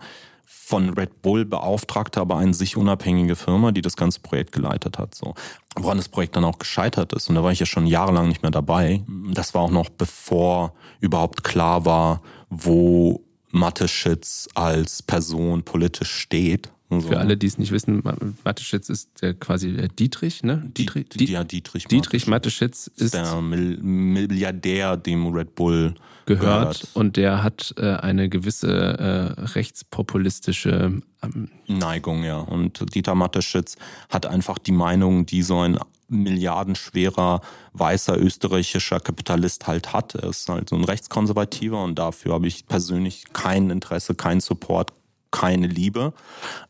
von 0.73 0.91
Red 0.91 1.23
Bull 1.23 1.45
beauftragte, 1.45 2.21
aber 2.21 2.39
eine 2.39 2.55
sich 2.55 2.77
unabhängige 2.77 3.37
Firma, 3.37 3.73
die 3.73 3.83
das 3.83 3.97
ganze 3.97 4.21
Projekt 4.21 4.53
geleitet 4.53 4.99
hat. 4.99 5.15
So. 5.15 5.35
Woran 5.77 5.99
das 5.99 6.09
Projekt 6.09 6.37
dann 6.37 6.45
auch 6.45 6.59
gescheitert 6.59 7.13
ist. 7.13 7.29
Und 7.29 7.35
da 7.35 7.45
war 7.45 7.53
ich 7.53 7.61
ja 7.61 7.67
schon 7.67 7.87
jahrelang 7.87 8.29
nicht 8.29 8.43
mehr 8.43 8.51
dabei. 8.51 9.03
Das 9.33 9.55
war 9.55 9.63
auch 9.63 9.71
noch 9.71 9.91
bevor 9.91 10.73
überhaupt 11.01 11.45
klar 11.45 11.85
war, 11.85 12.23
wo 12.49 13.23
Mateschitz 13.51 14.49
als 14.55 15.03
Person 15.03 15.63
politisch 15.63 16.11
steht. 16.11 16.73
So. 17.01 17.09
Für 17.09 17.19
alle, 17.19 17.37
die 17.37 17.47
es 17.47 17.59
nicht 17.59 17.73
wissen, 17.73 18.03
Mateschitz 18.45 18.89
ist 18.89 19.23
der 19.23 19.35
quasi 19.35 19.89
Dietrich, 19.99 20.43
ne? 20.43 20.71
Dietrich, 20.77 21.09
Die, 21.09 21.27
ja, 21.27 21.45
Dietrich. 21.45 21.87
Dietrich 21.87 22.27
Mateschitz 22.27 22.91
ist 22.97 23.15
der 23.15 23.41
Milliardär, 23.41 24.97
dem 24.97 25.27
Red 25.29 25.55
Bull 25.55 25.95
gehört, 26.27 26.81
gehört. 26.81 26.89
und 26.95 27.17
der 27.17 27.43
hat 27.43 27.75
äh, 27.79 27.95
eine 27.95 28.29
gewisse 28.29 28.69
äh, 28.69 29.41
rechtspopulistische 29.43 31.01
ähm, 31.23 31.49
Neigung, 31.67 32.25
ja. 32.25 32.39
Und 32.39 32.95
Dieter 32.95 33.15
Mateschitz 33.15 33.77
hat 34.09 34.27
einfach 34.27 34.59
die 34.59 34.73
Meinung, 34.73 35.27
die 35.27 35.43
so 35.43 35.61
ein 35.61 35.79
milliardenschwerer 36.09 37.41
weißer 37.73 38.21
österreichischer 38.21 39.01
Kapitalist 39.01 39.67
halt 39.67 39.93
hat. 39.93 40.15
Er 40.15 40.29
ist 40.29 40.49
halt 40.49 40.69
so 40.69 40.77
ein 40.77 40.85
Rechtskonservativer 40.85 41.83
und 41.83 41.99
dafür 41.99 42.35
habe 42.35 42.47
ich 42.47 42.67
persönlich 42.67 43.25
kein 43.33 43.71
Interesse, 43.71 44.15
kein 44.15 44.41
Support, 44.41 44.93
keine 45.33 45.67
Liebe. 45.67 46.13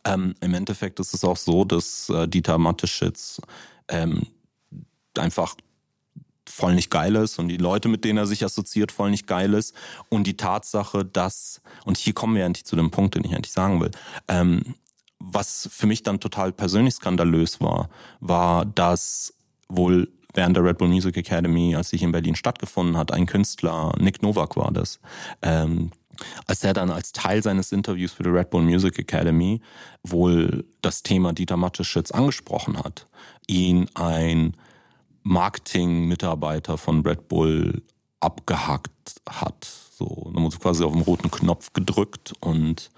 Ähm, 0.04 0.34
Im 0.40 0.54
Endeffekt 0.54 0.98
ist 1.00 1.12
es 1.12 1.24
auch 1.24 1.36
so, 1.36 1.64
dass 1.66 2.08
äh, 2.08 2.26
Dieter 2.26 2.56
Mateschitz 2.56 3.42
ähm, 3.88 4.26
einfach 5.18 5.54
voll 6.48 6.74
nicht 6.74 6.90
geil 6.90 7.16
ist 7.16 7.38
und 7.38 7.48
die 7.48 7.56
Leute, 7.56 7.88
mit 7.88 8.04
denen 8.04 8.18
er 8.18 8.26
sich 8.26 8.44
assoziiert, 8.44 8.92
voll 8.92 9.10
nicht 9.10 9.26
geil 9.26 9.54
ist. 9.54 9.74
Und 10.08 10.26
die 10.26 10.36
Tatsache, 10.36 11.04
dass, 11.04 11.60
und 11.84 11.98
hier 11.98 12.12
kommen 12.12 12.34
wir 12.34 12.44
endlich 12.44 12.64
zu 12.64 12.76
dem 12.76 12.90
Punkt, 12.90 13.14
den 13.14 13.24
ich 13.24 13.34
eigentlich 13.34 13.52
sagen 13.52 13.80
will, 13.80 13.90
ähm, 14.28 14.74
was 15.18 15.68
für 15.72 15.86
mich 15.86 16.02
dann 16.02 16.20
total 16.20 16.52
persönlich 16.52 16.94
skandalös 16.94 17.60
war, 17.60 17.88
war, 18.20 18.64
dass 18.64 19.34
wohl 19.68 20.08
während 20.34 20.56
der 20.56 20.64
Red 20.64 20.78
Bull 20.78 20.88
Music 20.88 21.16
Academy, 21.16 21.76
als 21.76 21.90
sich 21.90 22.02
in 22.02 22.12
Berlin 22.12 22.34
stattgefunden 22.34 22.96
hat, 22.96 23.12
ein 23.12 23.26
Künstler, 23.26 23.94
Nick 23.98 24.22
Novak 24.22 24.56
war 24.56 24.72
das, 24.72 24.98
ähm, 25.42 25.90
als 26.46 26.64
er 26.64 26.72
dann 26.72 26.90
als 26.90 27.12
Teil 27.12 27.42
seines 27.42 27.72
Interviews 27.72 28.12
für 28.12 28.22
die 28.22 28.30
Red 28.30 28.50
Bull 28.50 28.62
Music 28.62 28.98
Academy 28.98 29.60
wohl 30.02 30.64
das 30.80 31.02
Thema 31.02 31.32
Dieter 31.32 31.56
Mateschitz 31.56 32.10
angesprochen 32.10 32.78
hat, 32.78 33.06
ihn 33.46 33.88
ein 33.94 34.56
Marketing-Mitarbeiter 35.22 36.78
von 36.78 37.02
Red 37.02 37.28
Bull 37.28 37.82
abgehackt 38.20 39.20
hat. 39.28 39.64
So, 39.96 40.30
dann 40.34 40.42
wurde 40.42 40.56
quasi 40.58 40.84
auf 40.84 40.92
den 40.92 41.02
roten 41.02 41.30
Knopf 41.30 41.72
gedrückt 41.72 42.32
und 42.40 42.90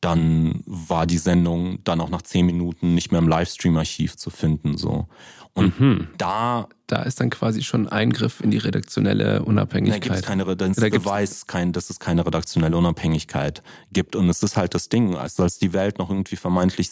dann 0.00 0.62
war 0.66 1.06
die 1.06 1.18
Sendung 1.18 1.82
dann 1.84 2.00
auch 2.00 2.10
nach 2.10 2.22
zehn 2.22 2.46
Minuten 2.46 2.94
nicht 2.94 3.12
mehr 3.12 3.20
im 3.20 3.28
Livestream-Archiv 3.28 4.16
zu 4.16 4.30
finden. 4.30 4.76
So. 4.76 5.08
Und 5.54 5.80
mhm. 5.80 6.08
da. 6.18 6.68
Da 6.86 7.02
ist 7.02 7.18
dann 7.18 7.30
quasi 7.30 7.64
schon 7.64 7.88
Eingriff 7.88 8.40
in 8.40 8.52
die 8.52 8.58
redaktionelle 8.58 9.42
Unabhängigkeit. 9.42 10.02
Da 10.02 10.04
gibt 10.04 10.16
es 10.16 10.22
keine, 10.22 10.56
dann 10.56 10.72
da 10.72 10.88
Beweis, 10.88 11.48
kein, 11.48 11.72
dass 11.72 11.90
es 11.90 11.98
keine 11.98 12.24
redaktionelle 12.24 12.76
Unabhängigkeit 12.76 13.62
gibt. 13.92 14.14
Und 14.14 14.28
es 14.28 14.42
ist 14.44 14.56
halt 14.56 14.74
das 14.74 14.88
Ding, 14.88 15.16
also 15.16 15.42
als 15.42 15.58
die 15.58 15.72
Welt 15.72 15.98
noch 15.98 16.10
irgendwie 16.10 16.36
vermeintlich 16.36 16.90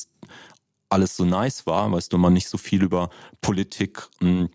alles 0.88 1.16
so 1.16 1.24
nice 1.24 1.66
war, 1.66 1.92
weißt 1.92 2.12
du, 2.12 2.18
man 2.18 2.32
nicht 2.32 2.48
so 2.48 2.58
viel 2.58 2.82
über 2.82 3.10
Politik 3.40 4.02
mh, 4.20 4.28
hm, 4.28 4.48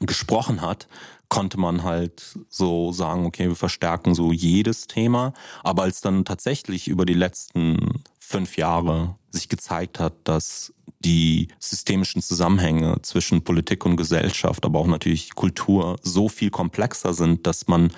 gesprochen 0.00 0.60
hat, 0.60 0.88
konnte 1.28 1.58
man 1.58 1.82
halt 1.82 2.38
so 2.48 2.92
sagen, 2.92 3.26
okay, 3.26 3.48
wir 3.48 3.56
verstärken 3.56 4.14
so 4.14 4.32
jedes 4.32 4.86
Thema. 4.86 5.32
Aber 5.62 5.82
als 5.82 6.00
dann 6.00 6.24
tatsächlich 6.24 6.88
über 6.88 7.04
die 7.04 7.14
letzten 7.14 8.02
fünf 8.18 8.56
Jahre 8.56 9.16
sich 9.30 9.48
gezeigt 9.48 10.00
hat, 10.00 10.14
dass 10.24 10.72
die 11.00 11.48
systemischen 11.58 12.22
Zusammenhänge 12.22 13.00
zwischen 13.02 13.44
Politik 13.44 13.84
und 13.84 13.96
Gesellschaft, 13.96 14.64
aber 14.64 14.80
auch 14.80 14.86
natürlich 14.86 15.34
Kultur 15.34 15.96
so 16.02 16.28
viel 16.28 16.50
komplexer 16.50 17.12
sind, 17.12 17.46
dass 17.46 17.68
man 17.68 17.92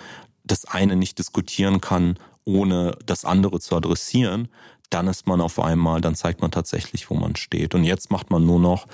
das 0.44 0.64
eine 0.64 0.96
nicht 0.96 1.18
diskutieren 1.18 1.80
kann, 1.80 2.18
ohne 2.44 2.96
das 3.04 3.24
andere 3.24 3.60
zu 3.60 3.76
adressieren, 3.76 4.48
dann 4.90 5.06
ist 5.06 5.26
man 5.26 5.40
auf 5.40 5.58
einmal, 5.58 6.00
dann 6.00 6.14
zeigt 6.14 6.40
man 6.40 6.50
tatsächlich, 6.50 7.10
wo 7.10 7.14
man 7.14 7.36
steht. 7.36 7.74
Und 7.74 7.84
jetzt 7.84 8.10
macht 8.10 8.30
man 8.30 8.44
nur 8.46 8.58
noch 8.58 8.86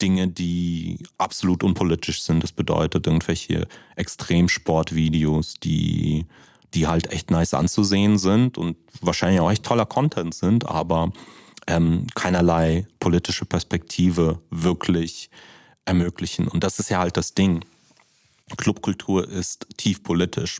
Dinge, 0.00 0.28
die 0.28 0.98
absolut 1.18 1.62
unpolitisch 1.62 2.22
sind. 2.22 2.42
Das 2.42 2.52
bedeutet 2.52 3.06
irgendwelche 3.06 3.66
Extremsportvideos, 3.96 5.54
die, 5.54 6.26
die 6.74 6.86
halt 6.86 7.10
echt 7.10 7.30
nice 7.30 7.54
anzusehen 7.54 8.18
sind 8.18 8.58
und 8.58 8.76
wahrscheinlich 9.00 9.40
auch 9.40 9.50
echt 9.50 9.64
toller 9.64 9.86
Content 9.86 10.34
sind, 10.34 10.66
aber 10.66 11.12
ähm, 11.66 12.06
keinerlei 12.14 12.86
politische 13.00 13.44
Perspektive 13.44 14.40
wirklich 14.50 15.30
ermöglichen. 15.84 16.48
Und 16.48 16.64
das 16.64 16.78
ist 16.78 16.90
ja 16.90 16.98
halt 16.98 17.16
das 17.16 17.34
Ding. 17.34 17.64
Clubkultur 18.56 19.28
ist 19.28 19.66
tief 19.76 20.02
politisch. 20.02 20.58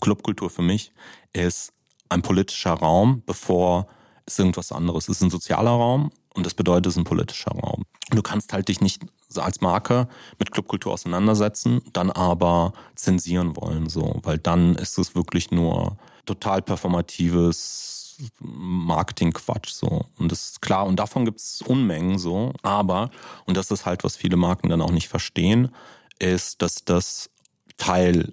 Clubkultur 0.00 0.50
für 0.50 0.62
mich 0.62 0.92
ist 1.32 1.72
ein 2.08 2.22
politischer 2.22 2.72
Raum, 2.72 3.22
bevor 3.24 3.86
es 4.26 4.38
irgendwas 4.38 4.72
anderes 4.72 5.04
ist. 5.04 5.08
Es 5.08 5.16
ist 5.18 5.22
ein 5.22 5.30
sozialer 5.30 5.70
Raum 5.70 6.12
und 6.34 6.44
das 6.44 6.54
bedeutet, 6.54 6.86
es 6.86 6.94
ist 6.94 6.98
ein 6.98 7.04
politischer 7.04 7.52
Raum. 7.52 7.84
Du 8.10 8.22
kannst 8.22 8.52
halt 8.52 8.68
dich 8.68 8.80
nicht 8.80 9.02
als 9.36 9.60
Marke 9.60 10.08
mit 10.38 10.50
Clubkultur 10.50 10.92
auseinandersetzen, 10.92 11.82
dann 11.92 12.10
aber 12.10 12.72
zensieren 12.96 13.56
wollen, 13.56 13.88
so, 13.88 14.20
weil 14.22 14.38
dann 14.38 14.74
ist 14.74 14.98
es 14.98 15.14
wirklich 15.14 15.50
nur 15.50 15.96
total 16.26 16.62
performatives 16.62 18.16
Marketing-Quatsch, 18.40 19.70
so. 19.70 20.04
Und 20.18 20.30
das 20.30 20.50
ist 20.50 20.62
klar, 20.62 20.86
und 20.86 20.96
davon 20.96 21.24
gibt 21.24 21.40
es 21.40 21.62
Unmengen, 21.62 22.18
so. 22.18 22.52
Aber, 22.62 23.10
und 23.46 23.56
das 23.56 23.70
ist 23.70 23.86
halt, 23.86 24.04
was 24.04 24.16
viele 24.16 24.36
Marken 24.36 24.68
dann 24.68 24.82
auch 24.82 24.90
nicht 24.90 25.08
verstehen, 25.08 25.74
ist, 26.18 26.60
dass 26.60 26.84
das 26.84 27.30
Teil 27.76 28.32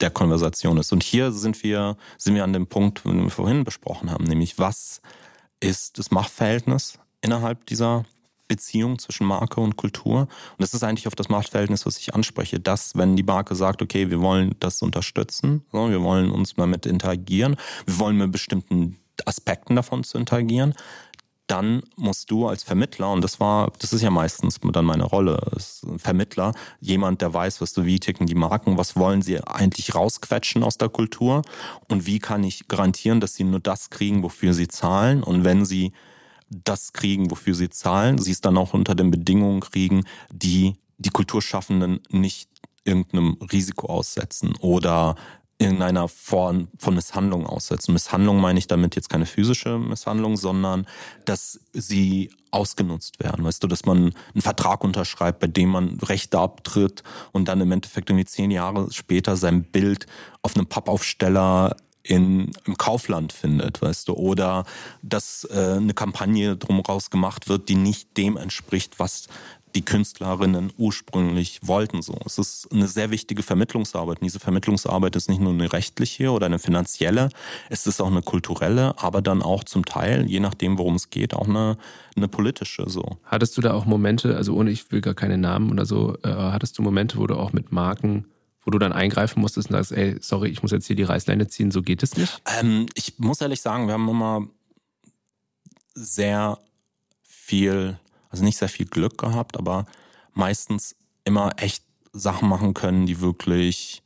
der 0.00 0.10
Konversation 0.10 0.76
ist. 0.76 0.92
Und 0.92 1.02
hier 1.02 1.32
sind 1.32 1.62
wir, 1.62 1.96
sind 2.18 2.34
wir 2.34 2.44
an 2.44 2.52
dem 2.52 2.66
Punkt, 2.66 3.04
den 3.04 3.22
wir 3.22 3.30
vorhin 3.30 3.64
besprochen 3.64 4.10
haben, 4.10 4.24
nämlich 4.24 4.58
was 4.58 5.00
ist 5.60 5.98
das 5.98 6.10
Machtverhältnis 6.10 6.98
innerhalb 7.20 7.64
dieser 7.66 8.04
Beziehung 8.52 8.98
zwischen 8.98 9.26
Marke 9.26 9.62
und 9.62 9.76
Kultur. 9.76 10.20
Und 10.20 10.28
das 10.58 10.74
ist 10.74 10.84
eigentlich 10.84 11.06
auf 11.06 11.14
das 11.14 11.30
Machtverhältnis, 11.30 11.86
was 11.86 11.96
ich 11.96 12.14
anspreche, 12.14 12.60
dass, 12.60 12.94
wenn 12.96 13.16
die 13.16 13.22
Marke 13.22 13.54
sagt, 13.54 13.80
okay, 13.80 14.10
wir 14.10 14.20
wollen 14.20 14.54
das 14.60 14.82
unterstützen, 14.82 15.64
wir 15.72 16.02
wollen 16.02 16.30
uns 16.30 16.52
damit 16.54 16.84
interagieren, 16.84 17.56
wir 17.86 17.98
wollen 17.98 18.18
mit 18.18 18.30
bestimmten 18.30 18.98
Aspekten 19.24 19.74
davon 19.74 20.04
zu 20.04 20.18
interagieren, 20.18 20.74
dann 21.46 21.82
musst 21.96 22.30
du 22.30 22.46
als 22.46 22.62
Vermittler, 22.62 23.10
und 23.10 23.24
das 23.24 23.40
war, 23.40 23.72
das 23.78 23.94
ist 23.94 24.02
ja 24.02 24.10
meistens 24.10 24.60
dann 24.62 24.84
meine 24.84 25.04
Rolle, 25.04 25.38
als 25.52 25.86
Vermittler, 25.96 26.52
jemand, 26.80 27.22
der 27.22 27.32
weiß, 27.32 27.62
was 27.62 27.72
du, 27.72 27.86
wie 27.86 28.00
ticken 28.00 28.26
die 28.26 28.34
Marken, 28.34 28.76
was 28.76 28.96
wollen 28.96 29.22
sie 29.22 29.42
eigentlich 29.46 29.94
rausquetschen 29.94 30.62
aus 30.62 30.76
der 30.76 30.90
Kultur 30.90 31.42
und 31.88 32.06
wie 32.06 32.18
kann 32.18 32.44
ich 32.44 32.68
garantieren, 32.68 33.20
dass 33.20 33.34
sie 33.34 33.44
nur 33.44 33.60
das 33.60 33.88
kriegen, 33.88 34.22
wofür 34.22 34.52
sie 34.52 34.68
zahlen 34.68 35.22
und 35.22 35.44
wenn 35.44 35.64
sie 35.64 35.92
das 36.64 36.92
kriegen, 36.92 37.30
wofür 37.30 37.54
sie 37.54 37.70
zahlen, 37.70 38.18
sie 38.18 38.32
es 38.32 38.40
dann 38.40 38.58
auch 38.58 38.74
unter 38.74 38.94
den 38.94 39.10
Bedingungen 39.10 39.60
kriegen, 39.60 40.04
die 40.32 40.74
die 40.98 41.10
Kulturschaffenden 41.10 42.00
nicht 42.10 42.48
irgendeinem 42.84 43.38
Risiko 43.52 43.86
aussetzen 43.86 44.54
oder 44.60 45.16
irgendeiner 45.58 46.08
Form 46.08 46.68
von 46.78 46.94
Misshandlung 46.94 47.46
aussetzen. 47.46 47.92
Misshandlung 47.92 48.40
meine 48.40 48.58
ich 48.58 48.66
damit 48.66 48.96
jetzt 48.96 49.08
keine 49.08 49.26
physische 49.26 49.78
Misshandlung, 49.78 50.36
sondern 50.36 50.86
dass 51.24 51.60
sie 51.72 52.30
ausgenutzt 52.50 53.20
werden. 53.20 53.44
Weißt 53.44 53.62
du, 53.62 53.68
dass 53.68 53.84
man 53.84 54.12
einen 54.34 54.42
Vertrag 54.42 54.82
unterschreibt, 54.82 55.38
bei 55.38 55.46
dem 55.46 55.70
man 55.70 55.98
Rechte 56.00 56.38
abtritt 56.38 57.02
und 57.30 57.46
dann 57.46 57.60
im 57.60 57.70
Endeffekt 57.70 58.10
irgendwie 58.10 58.26
zehn 58.26 58.50
Jahre 58.50 58.92
später 58.92 59.36
sein 59.36 59.62
Bild 59.62 60.06
auf 60.42 60.56
einem 60.56 60.66
Pappaufsteller 60.66 61.76
in, 62.02 62.50
im 62.64 62.76
Kaufland 62.76 63.32
findet, 63.32 63.80
weißt 63.80 64.08
du, 64.08 64.14
oder 64.14 64.64
dass 65.02 65.46
äh, 65.50 65.76
eine 65.76 65.94
Kampagne 65.94 66.56
drum 66.56 66.80
raus 66.80 67.10
gemacht 67.10 67.48
wird, 67.48 67.68
die 67.68 67.76
nicht 67.76 68.16
dem 68.16 68.36
entspricht, 68.36 68.98
was 68.98 69.28
die 69.74 69.84
Künstlerinnen 69.84 70.72
ursprünglich 70.76 71.60
wollten. 71.62 72.02
So, 72.02 72.18
es 72.24 72.38
ist 72.38 72.68
eine 72.72 72.86
sehr 72.86 73.10
wichtige 73.10 73.42
Vermittlungsarbeit. 73.42 74.20
Und 74.20 74.24
diese 74.24 74.40
Vermittlungsarbeit 74.40 75.16
ist 75.16 75.28
nicht 75.28 75.40
nur 75.40 75.52
eine 75.52 75.72
rechtliche 75.72 76.30
oder 76.30 76.46
eine 76.46 76.58
finanzielle, 76.58 77.30
es 77.70 77.86
ist 77.86 78.00
auch 78.00 78.10
eine 78.10 78.22
kulturelle, 78.22 78.94
aber 78.98 79.22
dann 79.22 79.42
auch 79.42 79.64
zum 79.64 79.84
Teil, 79.84 80.26
je 80.28 80.40
nachdem, 80.40 80.78
worum 80.78 80.96
es 80.96 81.10
geht, 81.10 81.34
auch 81.34 81.48
eine, 81.48 81.76
eine 82.16 82.28
politische. 82.28 82.88
So. 82.88 83.16
Hattest 83.24 83.56
du 83.56 83.62
da 83.62 83.72
auch 83.72 83.86
Momente, 83.86 84.36
also 84.36 84.54
ohne 84.54 84.70
ich 84.70 84.90
will 84.92 85.00
gar 85.00 85.14
keine 85.14 85.38
Namen 85.38 85.70
oder 85.70 85.86
so, 85.86 86.16
äh, 86.22 86.28
hattest 86.28 86.78
du 86.78 86.82
Momente, 86.82 87.18
wo 87.18 87.26
du 87.26 87.36
auch 87.36 87.52
mit 87.52 87.72
Marken 87.72 88.26
wo 88.64 88.70
du 88.70 88.78
dann 88.78 88.92
eingreifen 88.92 89.40
musstest 89.40 89.70
und 89.70 89.76
sagst, 89.76 89.92
ey, 89.92 90.16
sorry, 90.20 90.48
ich 90.48 90.62
muss 90.62 90.70
jetzt 90.70 90.86
hier 90.86 90.96
die 90.96 91.02
Reißleine 91.02 91.48
ziehen, 91.48 91.70
so 91.70 91.82
geht 91.82 92.02
es 92.02 92.16
nicht? 92.16 92.40
Ähm, 92.58 92.86
ich 92.94 93.18
muss 93.18 93.40
ehrlich 93.40 93.60
sagen, 93.60 93.86
wir 93.86 93.94
haben 93.94 94.08
immer 94.08 94.46
sehr 95.94 96.58
viel 97.22 97.98
also 98.32 98.42
nicht 98.42 98.56
sehr 98.56 98.68
viel 98.68 98.86
Glück 98.86 99.18
gehabt, 99.18 99.58
aber 99.58 99.86
meistens 100.32 100.96
immer 101.24 101.52
echt 101.58 101.84
Sachen 102.12 102.48
machen 102.48 102.74
können, 102.74 103.06
die 103.06 103.20
wirklich 103.20 104.02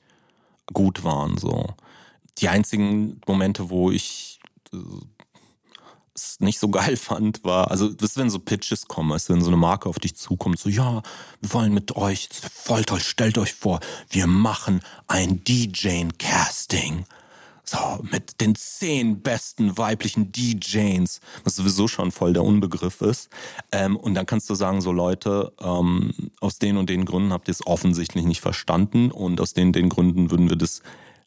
gut 0.72 1.04
waren. 1.04 1.38
So. 1.38 1.74
Die 2.38 2.48
einzigen 2.48 3.20
Momente, 3.26 3.70
wo 3.70 3.90
ich 3.90 4.40
äh, 4.74 4.78
es 6.16 6.40
nicht 6.40 6.58
so 6.58 6.68
geil 6.68 6.96
fand, 6.96 7.44
war, 7.44 7.70
also 7.70 7.88
das 7.88 8.10
ist, 8.10 8.16
wenn 8.16 8.30
so 8.30 8.38
Pitches 8.38 8.88
kommen, 8.88 9.12
du, 9.12 9.28
wenn 9.28 9.42
so 9.42 9.48
eine 9.48 9.56
Marke 9.56 9.88
auf 9.88 9.98
dich 9.98 10.16
zukommt, 10.16 10.58
so, 10.58 10.68
ja, 10.68 11.02
wir 11.40 11.52
wollen 11.52 11.72
mit 11.74 11.96
euch, 11.96 12.28
voll 12.52 12.84
toll, 12.84 13.00
stellt 13.00 13.38
euch 13.38 13.54
vor, 13.54 13.80
wir 14.10 14.26
machen 14.26 14.80
ein 15.06 15.42
DJ-Casting. 15.44 17.04
So, 17.68 17.78
mit 18.12 18.40
den 18.40 18.54
zehn 18.54 19.22
besten 19.22 19.76
weiblichen 19.76 20.30
DJs, 20.30 21.20
was 21.42 21.56
sowieso 21.56 21.88
schon 21.88 22.12
voll 22.12 22.32
der 22.32 22.44
Unbegriff 22.44 23.00
ist. 23.00 23.28
Ähm, 23.72 23.96
und 23.96 24.14
dann 24.14 24.24
kannst 24.24 24.48
du 24.48 24.54
sagen, 24.54 24.80
so 24.80 24.92
Leute, 24.92 25.52
ähm, 25.60 26.12
aus 26.40 26.60
den 26.60 26.76
und 26.76 26.88
den 26.88 27.04
Gründen 27.04 27.32
habt 27.32 27.48
ihr 27.48 27.52
es 27.52 27.66
offensichtlich 27.66 28.24
nicht 28.24 28.40
verstanden 28.40 29.10
und 29.10 29.40
aus 29.40 29.52
den 29.52 29.68
und 29.68 29.72
den 29.76 29.88
Gründen 29.88 30.30
würden 30.30 30.48
wir 30.48 30.54
das 30.54 30.80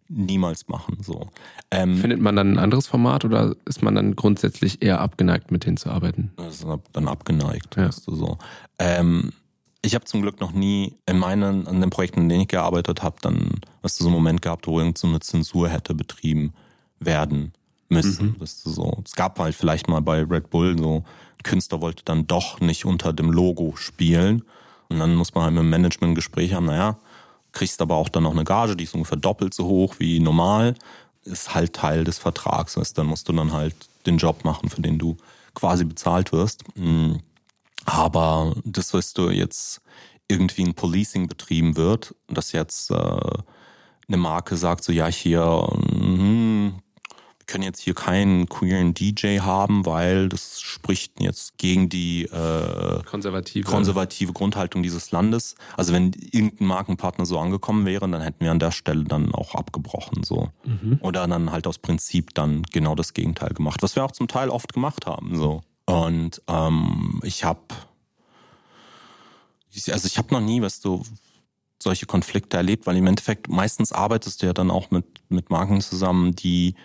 niemals 0.09 0.67
machen. 0.67 0.97
So. 1.01 1.27
Ähm, 1.71 1.97
Findet 1.97 2.19
man 2.19 2.35
dann 2.35 2.53
ein 2.53 2.59
anderes 2.59 2.87
Format 2.87 3.23
oder 3.25 3.55
ist 3.65 3.81
man 3.81 3.95
dann 3.95 4.15
grundsätzlich 4.15 4.81
eher 4.81 4.99
abgeneigt, 4.99 5.51
mit 5.51 5.65
denen 5.65 5.77
zu 5.77 5.89
arbeiten? 5.89 6.31
Das 6.35 6.55
ist 6.55 6.67
dann 6.93 7.07
abgeneigt, 7.07 7.75
ja. 7.77 7.87
weißt 7.87 8.07
du 8.07 8.15
so. 8.15 8.37
Ähm, 8.79 9.31
ich 9.81 9.95
habe 9.95 10.05
zum 10.05 10.21
Glück 10.21 10.41
noch 10.41 10.51
nie 10.51 10.95
in 11.05 11.17
meinen, 11.19 11.67
an 11.67 11.79
den 11.79 11.89
Projekten, 11.89 12.21
in 12.21 12.29
denen 12.29 12.41
ich 12.41 12.47
gearbeitet 12.49 13.01
habe, 13.01 13.15
dann, 13.21 13.61
hast 13.81 13.99
du 13.99 14.03
so 14.03 14.09
einen 14.09 14.17
Moment 14.17 14.41
gehabt, 14.41 14.67
wo 14.67 14.79
irgend 14.79 14.97
so 14.97 15.07
eine 15.07 15.19
Zensur 15.21 15.69
hätte 15.69 15.93
betrieben 15.93 16.53
werden 16.99 17.53
müssen. 17.87 18.27
Mhm. 18.31 18.41
Weißt 18.41 18.65
du, 18.65 18.71
so. 18.71 19.01
Es 19.05 19.13
gab 19.13 19.39
halt 19.39 19.55
vielleicht 19.55 19.87
mal 19.87 20.01
bei 20.01 20.23
Red 20.23 20.49
Bull 20.49 20.77
so, 20.77 21.03
ein 21.37 21.43
Künstler 21.43 21.81
wollte 21.81 22.03
dann 22.03 22.27
doch 22.27 22.59
nicht 22.59 22.85
unter 22.85 23.13
dem 23.13 23.31
Logo 23.31 23.75
spielen. 23.75 24.43
Und 24.89 24.99
dann 24.99 25.15
muss 25.15 25.33
man 25.33 25.45
halt 25.45 25.53
mit 25.53 25.61
dem 25.61 25.69
Management 25.69 26.11
ein 26.11 26.15
Gespräch 26.15 26.53
haben, 26.53 26.65
naja, 26.65 26.97
kriegst 27.51 27.81
aber 27.81 27.95
auch 27.95 28.09
dann 28.09 28.23
noch 28.23 28.31
eine 28.31 28.43
Gage, 28.43 28.75
die 28.75 28.83
ist 28.83 28.93
ungefähr 28.93 29.17
doppelt 29.17 29.53
so 29.53 29.65
hoch 29.65 29.95
wie 29.99 30.19
normal. 30.19 30.75
Ist 31.23 31.53
halt 31.53 31.73
Teil 31.73 32.03
des 32.03 32.17
Vertrags. 32.17 32.77
Weißt? 32.77 32.97
Dann 32.97 33.07
musst 33.07 33.27
du 33.27 33.33
dann 33.33 33.51
halt 33.51 33.75
den 34.05 34.17
Job 34.17 34.45
machen, 34.45 34.69
für 34.69 34.81
den 34.81 34.97
du 34.97 35.17
quasi 35.53 35.85
bezahlt 35.85 36.31
wirst. 36.31 36.63
Mhm. 36.77 37.19
Aber 37.85 38.53
das, 38.65 38.93
was 38.93 39.13
du 39.13 39.29
jetzt 39.29 39.81
irgendwie 40.27 40.63
ein 40.63 40.75
Policing 40.75 41.27
betrieben 41.27 41.75
wird, 41.75 42.15
dass 42.27 42.51
jetzt 42.51 42.91
äh, 42.91 42.93
eine 42.95 44.17
Marke 44.17 44.57
sagt, 44.57 44.83
so 44.83 44.91
ja, 44.91 45.07
hier, 45.07 45.67
hm, 45.71 46.75
wir 46.88 46.88
können 47.49 47.63
jetzt 47.63 47.81
hier 47.81 47.95
keinen 47.95 48.47
queeren 48.47 48.93
DJ 48.93 49.39
haben, 49.39 49.85
weil 49.85 50.29
das 50.29 50.61
spricht 50.61 51.19
jetzt 51.19 51.57
gegen 51.57 51.89
die 51.89 52.23
äh, 52.23 53.03
konservative. 53.03 53.69
konservative 53.69 54.33
Grundhaltung 54.33 54.83
dieses 54.83 55.11
Landes. 55.11 55.55
Also 55.75 55.91
wenn 55.91 56.11
irgendein 56.13 56.67
Markenpartner 56.67 57.25
so 57.25 57.39
angekommen 57.39 57.85
wäre, 57.85 58.07
dann 58.07 58.21
hätten 58.21 58.43
wir 58.43 58.51
an 58.51 58.59
der 58.59 58.71
Stelle 58.71 59.03
dann 59.03 59.33
auch 59.33 59.55
abgebrochen. 59.55 60.23
so 60.23 60.49
mhm. 60.63 60.99
Oder 61.01 61.27
dann 61.27 61.51
halt 61.51 61.65
aus 61.65 61.79
Prinzip 61.79 62.33
dann 62.35 62.63
genau 62.63 62.93
das 62.93 63.13
Gegenteil 63.13 63.49
gemacht, 63.49 63.81
was 63.81 63.95
wir 63.95 64.05
auch 64.05 64.11
zum 64.11 64.27
Teil 64.27 64.49
oft 64.49 64.73
gemacht 64.73 65.07
haben. 65.07 65.35
so 65.35 65.61
und 65.85 66.41
ähm, 66.47 67.19
ich 67.23 67.43
habe, 67.43 67.61
also 69.87 70.05
ich 70.05 70.17
habe 70.19 70.31
noch 70.31 70.41
nie, 70.41 70.61
was 70.61 70.81
du 70.81 71.03
solche 71.81 72.05
Konflikte 72.05 72.57
erlebt, 72.57 72.85
weil 72.85 72.97
im 72.97 73.07
Endeffekt 73.07 73.47
meistens 73.49 73.91
arbeitest 73.91 74.41
du 74.41 74.45
ja 74.45 74.53
dann 74.53 74.69
auch 74.69 74.91
mit 74.91 75.05
mit 75.29 75.49
Marken 75.49 75.81
zusammen, 75.81 76.35
die 76.35 76.75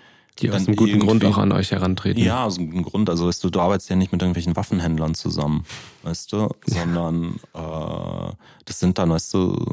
die 0.40 0.50
aus 0.50 0.66
einem 0.66 0.76
guten 0.76 0.98
Grund 0.98 1.24
auch 1.24 1.38
an 1.38 1.52
euch 1.52 1.70
herantreten. 1.70 2.22
Ja, 2.22 2.44
aus 2.44 2.58
einem 2.58 2.70
guten 2.70 2.82
Grund. 2.82 3.10
Also 3.10 3.28
weißt 3.28 3.42
du, 3.44 3.50
du 3.50 3.60
arbeitest 3.60 3.90
ja 3.90 3.96
nicht 3.96 4.12
mit 4.12 4.20
irgendwelchen 4.20 4.56
Waffenhändlern 4.56 5.14
zusammen, 5.14 5.64
weißt 6.02 6.32
du, 6.32 6.48
sondern 6.66 7.36
äh, 7.54 8.32
das 8.64 8.80
sind 8.80 8.98
dann, 8.98 9.10
weißt 9.10 9.34
du, 9.34 9.64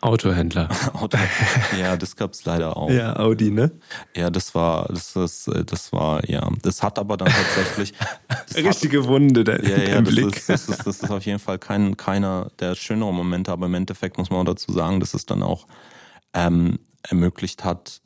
Autohändler. 0.00 0.68
Auto, 0.94 1.16
ja, 1.78 1.96
das 1.96 2.16
gab's 2.16 2.44
leider 2.44 2.76
auch. 2.76 2.90
Ja, 2.90 3.16
Audi, 3.16 3.50
ne? 3.50 3.70
Ja, 4.16 4.30
das 4.30 4.54
war, 4.54 4.88
das 4.88 5.14
ist, 5.14 5.50
das 5.66 5.92
war, 5.92 6.28
ja, 6.28 6.48
das 6.62 6.82
hat 6.82 6.98
aber 6.98 7.16
dann 7.16 7.28
tatsächlich 7.28 7.94
richtige 8.56 9.02
hat, 9.02 9.08
Wunde, 9.08 9.44
der, 9.44 9.64
ja, 9.64 9.78
ja, 9.78 10.00
das 10.00 10.12
Blick. 10.12 10.36
Ist, 10.36 10.48
das, 10.48 10.68
ist, 10.68 10.86
das 10.86 11.00
ist 11.00 11.10
auf 11.10 11.24
jeden 11.24 11.38
Fall 11.38 11.58
kein, 11.58 11.96
keiner 11.96 12.50
der 12.58 12.74
schöneren 12.74 13.14
Momente, 13.14 13.52
aber 13.52 13.66
im 13.66 13.74
Endeffekt 13.74 14.18
muss 14.18 14.30
man 14.30 14.40
auch 14.40 14.44
dazu 14.52 14.72
sagen, 14.72 14.98
dass 14.98 15.14
es 15.14 15.24
dann 15.24 15.42
auch 15.44 15.66
ähm, 16.34 16.80
ermöglicht 17.02 17.64
hat, 17.64 18.00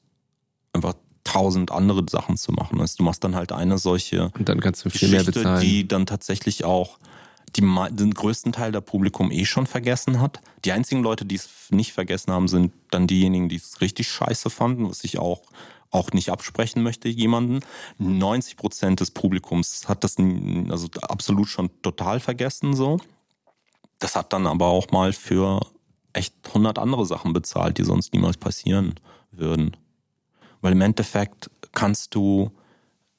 einfach 0.73 0.95
tausend 1.25 1.71
andere 1.71 2.05
Sachen 2.09 2.37
zu 2.37 2.53
machen. 2.53 2.81
Also 2.81 2.97
du 2.99 3.05
machst 3.05 3.23
dann 3.25 3.35
halt 3.35 3.53
eine 3.53 3.79
solche 3.79 4.31
und 4.39 4.49
dann 4.49 4.61
kannst 4.61 4.85
du 4.85 4.91
viel 4.91 5.11
Geschichte, 5.11 5.39
mehr 5.41 5.43
bezahlen. 5.43 5.61
die 5.61 5.87
dann 5.87 6.07
tatsächlich 6.07 6.65
auch 6.65 6.99
die 7.57 7.63
den 7.63 8.15
größten 8.15 8.53
Teil 8.53 8.71
der 8.71 8.81
Publikum 8.81 9.33
eh 9.33 9.45
schon 9.45 9.67
vergessen 9.67 10.21
hat. 10.21 10.41
Die 10.65 10.73
einzigen 10.73 11.03
Leute, 11.03 11.25
die 11.25 11.35
es 11.35 11.49
nicht 11.71 11.93
vergessen 11.93 12.33
haben, 12.33 12.47
sind 12.47 12.73
dann 12.91 13.07
diejenigen, 13.09 13.49
die 13.49 13.57
es 13.57 13.81
richtig 13.81 14.09
scheiße 14.09 14.51
fanden, 14.51 14.89
was 14.89 15.05
ich 15.05 15.19
auch 15.19 15.43
auch 15.91 16.13
nicht 16.13 16.31
absprechen 16.31 16.83
möchte 16.83 17.09
jemanden. 17.09 17.61
90 17.99 18.57
Prozent 18.57 19.01
des 19.01 19.11
Publikums 19.11 19.89
hat 19.89 20.05
das 20.05 20.17
also 20.19 20.89
absolut 21.03 21.49
schon 21.49 21.71
total 21.83 22.21
vergessen 22.21 22.75
so. 22.75 22.99
Das 23.99 24.17
hat 24.17 24.33
dann 24.33 24.47
aber 24.47 24.67
auch 24.67 24.91
mal 24.93 25.13
für 25.13 25.61
echt 26.13 26.35
100 26.47 26.79
andere 26.79 27.05
Sachen 27.07 27.33
bezahlt, 27.33 27.79
die 27.79 27.85
sonst 27.85 28.15
niemals 28.15 28.37
passieren 28.37 28.95
würden. 29.33 29.77
Weil 30.61 30.73
im 30.73 30.81
Endeffekt 30.81 31.51
kannst 31.73 32.15
du 32.15 32.51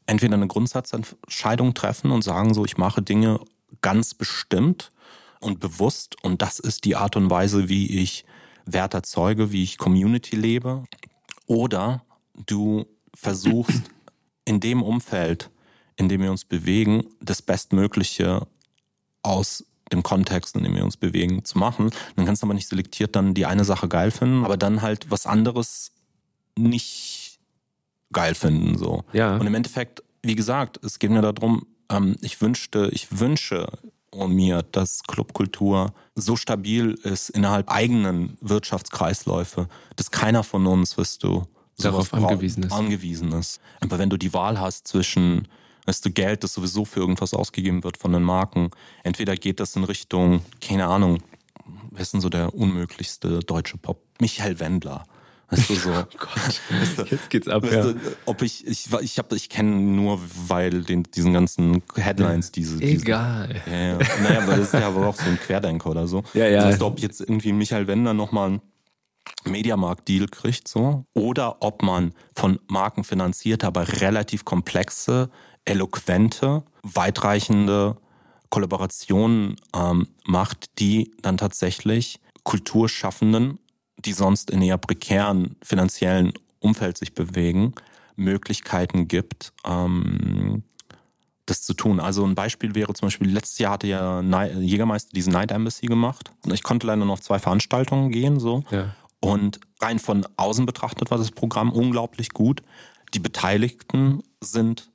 entweder 0.06 0.36
eine 0.36 0.48
Grundsatzentscheidung 0.48 1.74
treffen 1.74 2.12
und 2.12 2.24
sagen 2.24 2.54
so, 2.54 2.66
ich 2.66 2.78
mache 2.78 3.02
Dinge 3.02 3.40
ganz 3.82 4.14
bestimmt 4.14 4.92
und 5.40 5.60
bewusst 5.60 6.22
und 6.24 6.42
das 6.42 6.60
ist 6.60 6.86
die 6.86 6.96
Art 6.96 7.16
und 7.16 7.30
Weise, 7.30 7.70
wie 7.70 8.02
ich 8.02 8.26
Wert 8.66 8.94
erzeuge, 8.94 9.52
wie 9.52 9.64
ich 9.64 9.78
Community 9.78 10.36
lebe. 10.36 10.84
Oder 11.48 12.04
du 12.46 12.86
versuchst 13.16 13.84
in 14.46 14.60
dem 14.60 14.84
Umfeld, 14.84 15.50
in 15.96 16.10
dem 16.10 16.22
wir 16.22 16.32
uns 16.32 16.46
bewegen, 16.46 17.06
das 17.20 17.42
Bestmögliche 17.42 18.48
aus 19.24 19.66
dem 19.92 20.04
Kontext, 20.04 20.56
in 20.56 20.64
dem 20.64 20.76
wir 20.76 20.84
uns 20.84 20.98
bewegen, 20.98 21.44
zu 21.44 21.58
machen. 21.58 21.90
Dann 22.16 22.26
kannst 22.26 22.42
du 22.42 22.48
aber 22.48 22.54
nicht 22.54 22.68
selektiert 22.68 23.16
dann 23.16 23.34
die 23.34 23.46
eine 23.46 23.66
Sache 23.66 23.88
geil 23.88 24.12
finden, 24.12 24.46
aber 24.46 24.58
dann 24.58 24.82
halt 24.82 25.12
was 25.12 25.26
anderes 25.26 25.92
nicht 26.58 27.21
geil 28.12 28.36
finden. 28.36 28.78
So. 28.78 29.04
Ja. 29.14 29.38
Und 29.38 29.48
im 29.48 29.56
Endeffekt, 29.56 30.04
wie 30.24 30.36
gesagt, 30.36 30.84
es 30.84 31.00
geht 31.00 31.12
mir 31.12 31.22
darum, 31.22 31.66
ähm, 31.90 32.16
ich 32.22 32.42
wünschte, 32.42 32.90
ich 32.92 33.20
wünsche 33.20 33.68
mir, 34.14 34.62
dass 34.64 35.04
Clubkultur 35.04 35.94
so 36.16 36.36
stabil 36.36 36.96
ist 37.04 37.30
innerhalb 37.30 37.72
eigenen 37.72 38.38
Wirtschaftskreisläufe, 38.42 39.68
dass 39.96 40.12
keiner 40.12 40.44
von 40.44 40.68
uns, 40.68 40.98
wirst 40.98 41.24
du, 41.24 41.44
darauf 41.78 42.14
angewiesen 42.14 42.64
ist. 42.64 42.72
angewiesen 42.72 43.32
ist. 43.32 43.60
Aber 43.80 43.98
wenn 43.98 44.10
du 44.10 44.18
die 44.18 44.34
Wahl 44.34 44.60
hast 44.60 44.88
zwischen 44.88 45.48
weißt 45.86 46.06
du, 46.06 46.12
Geld, 46.12 46.44
das 46.44 46.54
sowieso 46.54 46.86
für 46.86 47.00
irgendwas 47.00 47.34
ausgegeben 47.34 47.84
wird 47.84 47.98
von 47.98 48.12
den 48.12 48.24
Marken, 48.24 48.70
entweder 49.04 49.36
geht 49.36 49.60
das 49.60 49.76
in 49.76 49.84
Richtung, 49.84 50.42
keine 50.60 50.88
Ahnung, 50.88 51.24
wer 51.90 52.02
ist 52.02 52.14
denn 52.14 52.22
so 52.22 52.30
der 52.30 52.54
unmöglichste 52.54 53.40
deutsche 53.40 53.78
Pop? 53.78 54.04
Michael 54.20 54.60
Wendler. 54.60 55.04
Weißt 55.52 55.70
du, 55.70 55.76
so. 55.76 55.90
Oh 55.92 56.04
Gott, 56.18 56.62
weißt 56.70 56.98
du, 56.98 57.04
jetzt 57.04 57.30
geht's 57.30 57.48
ab, 57.48 57.64
ja. 57.70 57.84
Du, 57.84 57.96
ob 58.26 58.42
ich, 58.42 58.66
ich, 58.66 58.88
ich, 59.02 59.20
hab, 59.20 59.32
ich 59.34 59.50
kenne 59.50 59.76
nur, 59.76 60.20
weil 60.48 60.84
den, 60.84 61.04
diesen 61.04 61.34
ganzen 61.34 61.84
Headlines, 61.96 62.52
diese. 62.52 62.82
Egal. 62.82 63.62
Diese, 63.66 63.76
ja, 63.76 63.88
ja. 63.88 63.98
Naja, 64.24 64.48
weil 64.48 64.58
das 64.58 64.68
ist 64.68 64.74
ja 64.74 64.88
aber 64.88 65.08
auch 65.08 65.16
so 65.16 65.30
ein 65.30 65.38
Querdenker 65.38 65.90
oder 65.90 66.08
so. 66.08 66.24
Ja, 66.34 66.48
ja. 66.48 66.66
Weißt 66.66 66.82
du, 66.82 66.86
ob 66.86 67.00
jetzt 67.00 67.20
irgendwie 67.20 67.52
Michael 67.52 67.88
Wender 67.88 68.14
nochmal 68.14 68.48
einen 68.48 68.62
Mediamarkt-Deal 69.46 70.28
kriegt, 70.28 70.68
so. 70.68 71.06
Oder 71.14 71.62
ob 71.62 71.84
man 71.84 72.14
von 72.34 72.60
Marken 72.68 73.04
finanzierte, 73.04 73.68
aber 73.68 74.02
relativ 74.02 74.46
komplexe, 74.46 75.30
eloquente, 75.66 76.64
weitreichende 76.84 77.98
Kollaborationen 78.50 79.56
ähm, 79.76 80.08
macht, 80.26 80.80
die 80.80 81.12
dann 81.22 81.38
tatsächlich 81.38 82.20
Kulturschaffenden 82.44 83.60
die 84.06 84.14
sonst 84.14 84.50
in 84.50 84.62
eher 84.62 84.78
prekären 84.78 85.56
finanziellen 85.62 86.34
Umfeld 86.60 86.98
sich 86.98 87.14
bewegen, 87.14 87.74
Möglichkeiten 88.16 89.08
gibt, 89.08 89.54
ähm, 89.66 90.64
das 91.46 91.64
zu 91.64 91.74
tun. 91.74 92.00
Also 92.00 92.26
ein 92.26 92.36
Beispiel 92.36 92.76
wäre 92.76 92.94
zum 92.94 93.08
Beispiel, 93.08 93.30
letztes 93.30 93.58
Jahr 93.58 93.74
hatte 93.74 93.88
ja 93.88 94.22
Jägermeister 94.22 95.10
diese 95.14 95.32
Night 95.32 95.52
Embassy 95.52 95.88
gemacht. 95.88 96.32
Ich 96.46 96.64
konnte 96.64 96.88
leider 96.88 97.04
nur 97.04 97.14
auf 97.14 97.22
zwei 97.22 97.40
Veranstaltungen 97.40 98.12
gehen, 98.12 98.40
so. 98.40 98.64
Ja. 98.70 98.96
Und 99.20 99.60
rein 99.80 100.00
von 100.00 100.26
außen 100.38 100.66
betrachtet 100.66 101.12
war 101.12 101.18
das 101.18 101.32
Programm 101.32 101.72
unglaublich 101.72 102.30
gut. 102.30 102.64
Die 103.14 103.20
Beteiligten 103.20 104.24
sind 104.40 104.91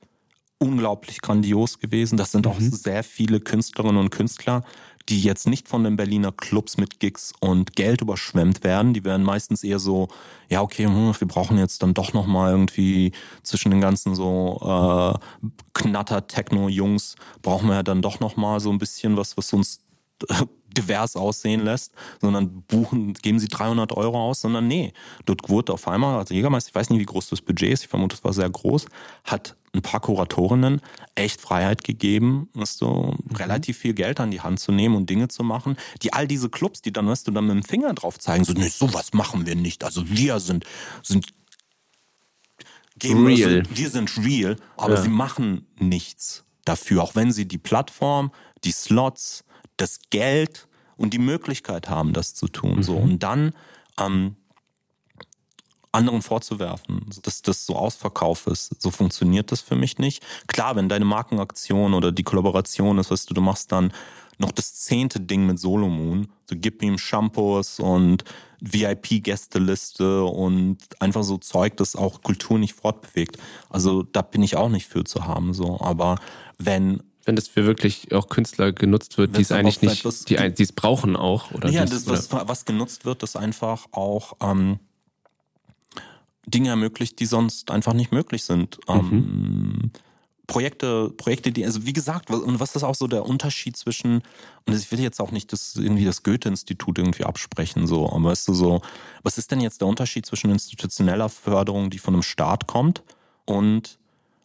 unglaublich 0.59 1.21
grandios 1.21 1.79
gewesen. 1.79 2.16
Das 2.16 2.33
sind 2.33 2.47
mhm. 2.47 2.53
auch 2.53 2.61
sehr 2.61 3.05
viele 3.05 3.40
Künstlerinnen 3.40 3.99
und 3.99 4.11
Künstler, 4.11 4.64
die 5.09 5.21
jetzt 5.21 5.47
nicht 5.47 5.69
von 5.69 5.85
den 5.85 5.97
Berliner 5.97 6.33
Clubs 6.33 6.79
mit 6.79 6.99
Gigs 6.99 7.33
und 7.40 7.77
Geld 7.77 8.01
überschwemmt 8.01 8.64
werden. 8.64 8.92
Die 8.92 9.05
werden 9.05 9.23
meistens 9.25 9.62
eher 9.62 9.79
so, 9.79 10.09
ja 10.49 10.62
okay, 10.62 10.87
hm, 10.87 11.14
wir 11.19 11.29
brauchen 11.29 11.59
jetzt 11.59 11.83
dann 11.83 11.95
doch 11.95 12.12
noch 12.12 12.27
mal 12.27 12.51
irgendwie 12.51 13.12
zwischen 13.42 13.71
den 13.71 13.81
ganzen 13.81 14.14
so 14.14 14.59
äh, 14.62 15.51
Knatter 15.75 16.27
Techno 16.27 16.69
Jungs 16.69 17.14
brauchen 17.42 17.69
wir 17.69 17.77
ja 17.77 17.83
dann 17.83 18.03
doch 18.03 18.19
noch 18.19 18.37
mal 18.37 18.59
so 18.59 18.71
ein 18.71 18.79
bisschen 18.79 19.16
was, 19.16 19.37
was 19.37 19.53
uns 19.53 19.86
divers 20.77 21.17
aussehen 21.17 21.65
lässt, 21.65 21.93
sondern 22.21 22.63
buchen, 22.63 23.15
geben 23.15 23.39
sie 23.39 23.49
300 23.49 23.93
Euro 23.93 24.29
aus, 24.29 24.43
sondern 24.43 24.69
nee, 24.69 24.93
dort 25.25 25.49
wurde 25.49 25.73
auf 25.73 25.89
einmal, 25.89 26.19
also 26.19 26.35
Jägermeister, 26.35 26.71
ich 26.71 26.75
weiß 26.75 26.91
nicht, 26.91 27.01
wie 27.01 27.07
groß 27.07 27.31
das 27.31 27.41
Budget 27.41 27.73
ist, 27.73 27.85
ich 27.85 27.89
vermute, 27.89 28.17
es 28.17 28.25
war 28.25 28.33
sehr 28.33 28.51
groß, 28.51 28.87
hat 29.25 29.57
ein 29.75 29.83
paar 29.83 30.01
Kuratorinnen 30.01 30.81
echt 31.15 31.41
Freiheit 31.41 31.85
gegeben, 31.85 32.49
weißt 32.55 32.81
du, 32.81 32.87
mhm. 32.87 33.37
relativ 33.37 33.79
viel 33.79 33.95
Geld 33.95 34.21
an 34.21 34.31
die 34.31 34.41
Hand 34.41 34.61
zu 34.61 34.73
nehmen 34.73 34.97
und 34.97 35.09
Dinge 35.09 35.29
zu 35.29 35.43
machen, 35.45 35.77
die 36.03 36.13
all 36.13 36.27
diese 36.27 36.49
Clubs, 36.49 36.83
die 36.83 36.93
dann, 36.93 37.07
weißt 37.07 37.27
du, 37.27 37.31
dann 37.31 37.47
mit 37.47 37.57
dem 37.57 37.63
Finger 37.63 37.93
drauf 37.95 38.19
zeigen, 38.19 38.45
so, 38.45 38.53
nee, 38.53 38.69
sowas 38.69 39.13
machen 39.13 39.47
wir 39.47 39.57
nicht, 39.57 39.85
also 39.85 40.09
wir 40.09 40.41
sind, 40.41 40.65
sind 41.03 41.27
real. 43.03 43.63
wir 43.71 43.91
sind 43.91 44.17
real, 44.19 44.57
aber 44.77 44.95
ja. 44.95 45.03
sie 45.03 45.09
machen 45.09 45.67
nichts 45.79 46.45
dafür, 46.65 47.03
auch 47.03 47.15
wenn 47.15 47.31
sie 47.31 47.47
die 47.47 47.59
Plattform, 47.59 48.33
die 48.65 48.73
Slots, 48.73 49.45
das 49.77 50.01
Geld 50.11 50.69
und 50.97 51.12
die 51.12 51.19
Möglichkeit 51.19 51.89
haben, 51.89 52.12
das 52.12 52.35
zu 52.35 52.49
tun. 52.49 52.77
Mhm. 52.77 52.83
So 52.83 52.97
und 52.97 53.23
dann 53.23 53.53
ähm, 53.99 54.37
anderen 55.93 56.23
vorzuwerfen, 56.23 57.07
dass 57.23 57.43
das 57.43 57.67
so 57.67 57.75
Ausverkauf 57.75 58.47
ist. 58.47 58.81
So 58.81 58.91
funktioniert 58.91 59.51
das 59.51 59.62
für 59.62 59.77
mich 59.77 59.99
nicht. 59.99 60.23
Klar, 60.47 60.77
wenn 60.77 60.89
deine 60.89 61.07
Markenaktion 61.07 61.95
oder 61.95 62.12
die 62.12 62.23
Kollaboration 62.23 62.99
ist, 62.99 63.11
was 63.11 63.25
du, 63.25 63.35
du 63.35 63.41
machst 63.41 63.73
dann 63.73 63.93
noch 64.39 64.53
das 64.53 64.75
zehnte 64.75 65.19
Ding 65.19 65.47
mit 65.47 65.59
Solomon. 65.59 66.29
Du 66.47 66.57
gib 66.57 66.83
ihm 66.83 66.99
Shampoos 66.99 67.81
und 67.81 68.25
VIP-Gästeliste 68.61 70.25
und 70.25 70.79
einfach 71.01 71.23
so 71.23 71.39
Zeug, 71.39 71.77
das 71.79 71.97
auch 71.97 72.23
Kultur 72.23 72.59
nicht 72.59 72.75
fortbewegt. 72.75 73.39
Also 73.71 74.03
da 74.03 74.21
bin 74.23 74.43
ich 74.43 74.57
auch 74.57 74.69
nicht 74.69 74.87
für 74.87 75.05
zu 75.05 75.27
haben. 75.27 75.55
So, 75.55 75.81
aber 75.81 76.17
wenn 76.59 77.03
wenn 77.27 77.37
das 77.37 77.49
für 77.49 77.67
wirklich 77.67 78.12
auch 78.12 78.29
Künstler 78.29 78.73
genutzt 78.73 79.19
wird, 79.19 79.37
die 79.37 79.43
es 79.43 79.53
eigentlich 79.53 79.83
nicht, 79.83 80.31
die, 80.31 80.37
die 80.55 80.62
es 80.62 80.73
brauchen 80.73 81.17
auch. 81.17 81.51
Oder 81.51 81.69
ja, 81.69 81.85
das, 81.85 82.07
was, 82.07 82.31
was 82.31 82.65
genutzt 82.65 83.05
wird, 83.05 83.23
ist 83.23 83.37
einfach 83.37 83.87
auch 83.91 84.35
ähm, 84.41 84.79
Dinge 86.47 86.71
ermöglicht, 86.71 87.19
die 87.19 87.27
sonst 87.27 87.71
einfach 87.73 87.93
nicht 87.93 88.12
möglich 88.12 88.45
sind. 88.45 88.79
Ähm, 88.89 88.97
mhm. 88.97 89.12
Ähm, 89.12 89.91
Projekte, 90.47 91.11
Projekte, 91.11 91.51
die, 91.51 91.65
also 91.65 91.85
wie 91.85 91.93
gesagt, 91.93 92.31
und 92.31 92.61
was 92.61 92.77
ist 92.77 92.85
auch 92.85 92.95
so 92.95 93.09
der 93.09 93.27
Unterschied 93.27 93.77
zwischen, 93.77 94.23
und 94.65 94.75
ich 94.77 94.93
will 94.93 95.01
jetzt 95.01 95.21
auch 95.21 95.33
nicht 95.33 95.53
das 95.53 95.75
irgendwie 95.75 96.05
das 96.05 96.23
Goethe-Institut 96.23 96.99
irgendwie 96.99 97.25
absprechen, 97.25 97.89
so, 97.89 98.09
aber 98.09 98.31
weißt 98.31 98.47
du 98.47 98.55
so, 98.55 98.81
was 99.25 99.39
ist 99.39 99.51
denn 99.51 99.61
jetzt 99.61 99.81
der 99.81 99.89
Unterschied 99.89 100.25
zwischen 100.25 100.51
institutioneller 100.51 101.29
Förderung, 101.29 101.91
die 101.91 101.99
von 101.99 102.15
einem 102.15 102.23
Staat 102.23 102.69
kommt, 102.69 103.03
und 103.45 103.99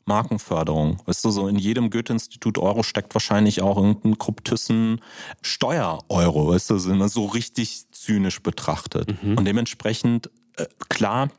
Markenförderung. 0.06 1.02
Weißt 1.06 1.24
du, 1.24 1.32
so 1.32 1.48
in 1.48 1.58
jedem 1.58 1.90
Goethe-Institut 1.90 2.58
Euro 2.58 2.84
steckt 2.84 3.14
wahrscheinlich 3.14 3.62
auch 3.62 3.78
irgendein 3.78 4.18
Kryptüssen 4.18 5.02
Steuer-Euro, 5.42 6.50
weißt 6.50 6.70
du, 6.72 6.78
sind 6.78 6.98
wir 6.98 7.10
so 7.10 7.26
richtig 7.26 7.86
zynisch 7.92 8.42
betrachtet. 8.42 9.24
Mhm. 9.24 9.38
Und 9.38 9.46
dementsprechend, 9.46 10.30
äh, 10.58 10.66
klar, 10.90 11.30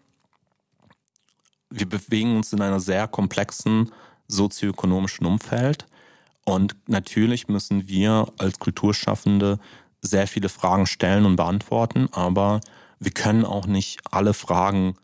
wir 1.70 1.88
bewegen 1.88 2.37
uns 2.37 2.53
in 2.53 2.61
einer 2.61 2.81
sehr 2.81 3.09
komplexen 3.09 3.90
sozioökonomischen 4.29 5.27
Umfeld. 5.27 5.87
Und 6.44 6.77
natürlich 6.87 7.48
müssen 7.48 7.88
wir 7.88 8.33
als 8.38 8.59
Kulturschaffende 8.59 9.59
sehr 10.01 10.27
viele 10.27 10.48
Fragen 10.48 10.87
stellen 10.87 11.25
und 11.25 11.37
beantworten, 11.37 12.09
aber 12.12 12.61
wir 12.98 13.12
können 13.12 13.44
auch 13.44 13.66
nicht 13.66 14.01
alle 14.11 14.35
Fragen 14.35 14.96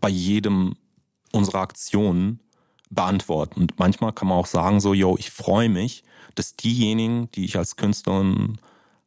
bei 0.00 0.08
jedem 0.08 0.76
unserer 1.32 1.60
Aktionen 1.60 2.40
beantworten. 2.90 3.60
Und 3.60 3.78
manchmal 3.78 4.12
kann 4.12 4.28
man 4.28 4.38
auch 4.38 4.46
sagen, 4.46 4.80
so, 4.80 4.94
yo, 4.94 5.16
ich 5.18 5.30
freue 5.30 5.68
mich, 5.68 6.04
dass 6.34 6.56
diejenigen, 6.56 7.30
die 7.32 7.44
ich 7.44 7.56
als 7.56 7.76
Künstlerin 7.76 8.58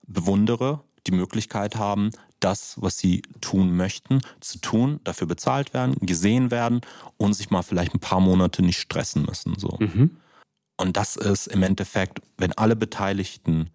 bewundere, 0.07 0.81
die 1.07 1.11
Möglichkeit 1.11 1.75
haben, 1.75 2.11
das, 2.39 2.75
was 2.77 2.97
sie 2.97 3.21
tun 3.41 3.75
möchten, 3.75 4.21
zu 4.39 4.59
tun, 4.59 4.99
dafür 5.03 5.27
bezahlt 5.27 5.73
werden, 5.73 5.95
gesehen 6.01 6.51
werden 6.51 6.81
und 7.17 7.33
sich 7.33 7.49
mal 7.49 7.63
vielleicht 7.63 7.93
ein 7.93 7.99
paar 7.99 8.21
Monate 8.21 8.61
nicht 8.61 8.79
stressen 8.79 9.23
müssen. 9.23 9.55
So. 9.57 9.77
Mhm. 9.79 10.17
Und 10.77 10.95
das 10.95 11.15
ist 11.15 11.47
im 11.47 11.63
Endeffekt, 11.63 12.21
wenn 12.37 12.53
alle 12.53 12.75
Beteiligten 12.75 13.69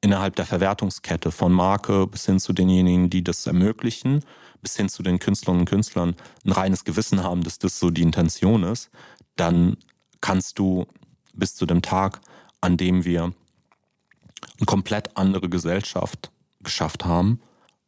innerhalb 0.00 0.36
der 0.36 0.46
Verwertungskette 0.46 1.32
von 1.32 1.52
Marke 1.52 2.06
bis 2.06 2.26
hin 2.26 2.38
zu 2.38 2.52
denjenigen, 2.52 3.10
die 3.10 3.24
das 3.24 3.46
ermöglichen, 3.46 4.22
bis 4.60 4.76
hin 4.76 4.88
zu 4.88 5.02
den 5.02 5.18
Künstlerinnen 5.18 5.62
und 5.62 5.68
Künstlern 5.68 6.16
ein 6.44 6.52
reines 6.52 6.84
Gewissen 6.84 7.22
haben, 7.22 7.42
dass 7.42 7.58
das 7.58 7.78
so 7.78 7.90
die 7.90 8.02
Intention 8.02 8.62
ist, 8.62 8.90
dann 9.38 9.76
kannst 10.20 10.58
du 10.58 10.86
bis 11.32 11.54
zu 11.54 11.66
dem 11.66 11.82
Tag, 11.82 12.20
an 12.60 12.76
dem 12.76 13.04
wir 13.04 13.24
eine 13.24 14.66
komplett 14.66 15.16
andere 15.16 15.48
Gesellschaft 15.48 16.30
geschafft 16.60 17.04
haben, 17.04 17.40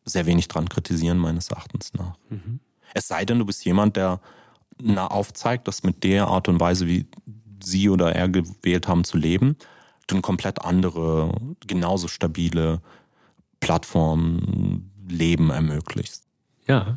sehr 0.05 0.27
wenig 0.27 0.49
dran 0.49 0.69
kritisieren, 0.69 1.19
meines 1.19 1.49
Erachtens 1.51 1.93
nach. 1.95 2.17
Mhm. 2.29 2.61
Es 2.95 3.09
sei 3.09 3.25
denn, 3.25 3.39
du 3.39 3.47
bist 3.47 3.65
jemand, 3.65 3.97
der 3.97 4.21
na, 4.81 5.07
aufzeigt, 5.07 5.69
dass 5.69 5.83
mit 5.83 6.05
der 6.05 6.29
Art 6.29 6.49
und 6.49 6.61
Weise, 6.61 6.87
wie 6.87 7.07
sie 7.63 7.89
oder 7.89 8.15
er 8.15 8.29
gewählt 8.29 8.89
haben 8.89 9.05
zu 9.05 9.19
leben, 9.19 9.57
du 10.07 10.15
eine 10.15 10.23
komplett 10.23 10.63
andere, 10.63 11.33
genauso 11.67 12.09
stabile 12.09 12.81
Plattform 13.61 14.91
Leben 15.09 15.51
ermöglichst. 15.51 16.25
Ja, 16.71 16.95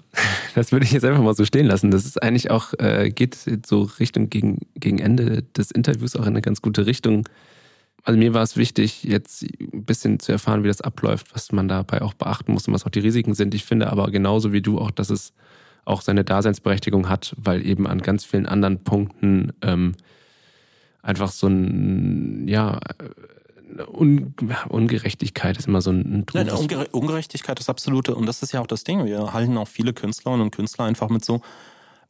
das 0.53 0.71
würde 0.71 0.85
ich 0.85 0.91
jetzt 0.91 1.03
einfach 1.03 1.23
mal 1.23 1.33
so 1.33 1.45
stehen 1.45 1.65
lassen. 1.65 1.89
Das 1.89 2.05
ist 2.05 2.21
eigentlich 2.21 2.51
auch, 2.51 2.73
äh, 2.77 3.09
geht 3.09 3.35
so 3.65 3.89
Richtung 3.99 4.29
gegen, 4.29 4.59
gegen 4.75 4.99
Ende 4.99 5.41
des 5.41 5.71
Interviews 5.71 6.15
auch 6.15 6.21
in 6.21 6.27
eine 6.27 6.43
ganz 6.43 6.61
gute 6.61 6.85
Richtung. 6.85 7.27
Also 8.03 8.19
mir 8.19 8.35
war 8.35 8.43
es 8.43 8.55
wichtig, 8.55 9.03
jetzt 9.03 9.41
ein 9.41 9.83
bisschen 9.83 10.19
zu 10.19 10.31
erfahren, 10.31 10.63
wie 10.63 10.67
das 10.67 10.81
abläuft, 10.81 11.33
was 11.33 11.51
man 11.51 11.67
dabei 11.67 12.03
auch 12.03 12.13
beachten 12.13 12.53
muss 12.53 12.67
und 12.67 12.75
was 12.75 12.85
auch 12.85 12.91
die 12.91 12.99
Risiken 12.99 13.33
sind. 13.33 13.55
Ich 13.55 13.65
finde 13.65 13.91
aber 13.91 14.11
genauso 14.11 14.53
wie 14.53 14.61
du 14.61 14.77
auch, 14.77 14.91
dass 14.91 15.09
es 15.09 15.33
auch 15.85 16.01
seine 16.01 16.23
Daseinsberechtigung 16.23 17.09
hat, 17.09 17.33
weil 17.37 17.65
eben 17.65 17.87
an 17.87 18.01
ganz 18.01 18.25
vielen 18.25 18.45
anderen 18.45 18.83
Punkten 18.83 19.53
ähm, 19.63 19.95
einfach 21.01 21.31
so 21.31 21.47
ein, 21.47 22.47
ja, 22.47 22.79
Un 23.87 24.35
Ungerechtigkeit 24.69 25.57
ist 25.57 25.67
immer 25.67 25.81
so 25.81 25.91
ein 25.91 26.25
Nein, 26.33 26.49
Unge 26.49 26.87
Ungerechtigkeit 26.89 27.59
ist 27.59 27.69
absolute, 27.69 28.15
und 28.15 28.25
das 28.25 28.43
ist 28.43 28.53
ja 28.53 28.61
auch 28.61 28.67
das 28.67 28.83
Ding. 28.83 29.05
Wir 29.05 29.33
halten 29.33 29.57
auch 29.57 29.67
viele 29.67 29.93
Künstlerinnen 29.93 30.41
und 30.41 30.51
Künstler 30.51 30.85
einfach 30.85 31.09
mit 31.09 31.25
so, 31.25 31.41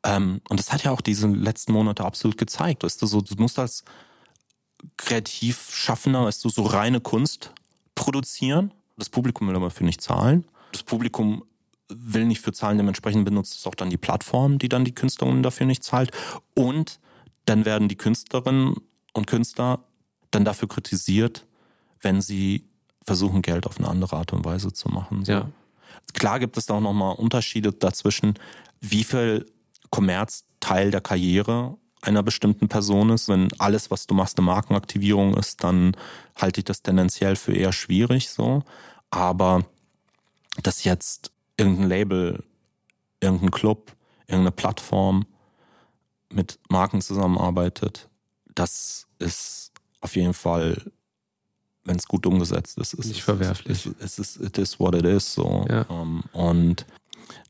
ähm, 0.03 0.41
und 0.49 0.59
das 0.59 0.71
hat 0.71 0.83
ja 0.83 0.91
auch 0.91 1.01
diese 1.01 1.27
letzten 1.27 1.71
Monate 1.71 2.03
absolut 2.03 2.37
gezeigt. 2.37 2.83
Weißt 2.83 3.01
du, 3.01 3.05
so, 3.05 3.21
du 3.21 3.35
musst 3.37 3.57
als 3.57 3.83
Kreativschaffender, 4.97 6.25
weißt 6.25 6.43
du, 6.43 6.49
so 6.49 6.63
reine 6.63 6.99
Kunst 6.99 7.51
produzieren. 7.95 8.73
Das 8.97 9.09
Publikum 9.09 9.47
will 9.47 9.55
aber 9.55 9.69
für 9.69 9.85
nicht 9.85 10.01
zahlen. 10.01 10.45
Das 10.71 10.83
Publikum 10.83 11.43
will 11.89 12.25
nicht 12.25 12.41
für 12.41 12.51
zahlen, 12.51 12.77
dementsprechend 12.77 13.25
benutzt 13.25 13.59
es 13.59 13.67
auch 13.67 13.75
dann 13.75 13.89
die 13.89 13.97
Plattform, 13.97 14.59
die 14.59 14.69
dann 14.69 14.85
die 14.85 14.95
Künstlerin 14.95 15.43
dafür 15.43 15.65
nicht 15.65 15.83
zahlt. 15.83 16.11
Und 16.55 16.99
dann 17.45 17.65
werden 17.65 17.87
die 17.87 17.97
Künstlerinnen 17.97 18.75
und 19.13 19.27
Künstler 19.27 19.79
dann 20.31 20.45
dafür 20.45 20.67
kritisiert, 20.67 21.45
wenn 22.03 22.21
sie 22.21 22.65
versuchen, 23.05 23.41
Geld 23.41 23.65
auf 23.65 23.77
eine 23.79 23.87
andere 23.87 24.15
Art 24.15 24.33
und 24.33 24.45
Weise 24.45 24.71
zu 24.71 24.89
machen. 24.89 25.25
So. 25.25 25.31
Ja. 25.31 25.49
Klar 26.13 26.39
gibt 26.39 26.57
es 26.57 26.67
da 26.67 26.75
auch 26.75 26.81
nochmal 26.81 27.15
Unterschiede 27.15 27.71
dazwischen, 27.71 28.35
wie 28.79 29.03
viel 29.03 29.45
Kommerzteil 29.89 30.91
der 30.91 31.01
Karriere 31.01 31.77
einer 32.01 32.23
bestimmten 32.23 32.67
Person 32.67 33.09
ist. 33.09 33.29
Wenn 33.29 33.49
alles, 33.59 33.89
was 33.89 34.07
du 34.07 34.13
machst, 34.13 34.37
eine 34.37 34.45
Markenaktivierung 34.45 35.35
ist, 35.35 35.63
dann 35.63 35.95
halte 36.35 36.59
ich 36.59 36.65
das 36.65 36.81
tendenziell 36.83 37.35
für 37.35 37.53
eher 37.53 37.71
schwierig 37.71 38.29
so. 38.29 38.63
Aber 39.09 39.65
dass 40.61 40.83
jetzt 40.83 41.31
irgendein 41.57 41.87
Label, 41.87 42.43
irgendein 43.19 43.51
Club, 43.51 43.95
irgendeine 44.27 44.51
Plattform 44.51 45.25
mit 46.29 46.59
Marken 46.69 47.01
zusammenarbeitet, 47.01 48.09
das 48.53 49.07
ist 49.19 49.71
auf 50.01 50.15
jeden 50.15 50.33
Fall 50.33 50.91
wenn 51.85 51.97
es 51.97 52.07
gut 52.07 52.25
umgesetzt 52.25 52.77
ist. 52.77 52.93
ist 52.93 53.07
Nicht 53.07 53.23
verwerflich. 53.23 53.89
Es 53.99 54.19
ist, 54.19 54.37
it 54.37 54.57
is 54.57 54.79
what 54.79 54.95
it 54.95 55.05
is. 55.05 55.33
So. 55.33 55.65
Ja. 55.69 55.85
Ähm, 55.89 56.23
und 56.31 56.85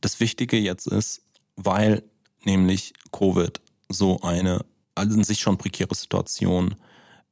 das 0.01 0.19
Wichtige 0.19 0.57
jetzt 0.57 0.87
ist, 0.87 1.21
weil 1.55 2.03
nämlich 2.43 2.93
Covid 3.11 3.61
so 3.89 4.21
eine 4.21 4.65
also 4.95 5.15
in 5.15 5.23
sich 5.23 5.39
schon 5.39 5.57
prekäre 5.57 5.95
Situation 5.95 6.75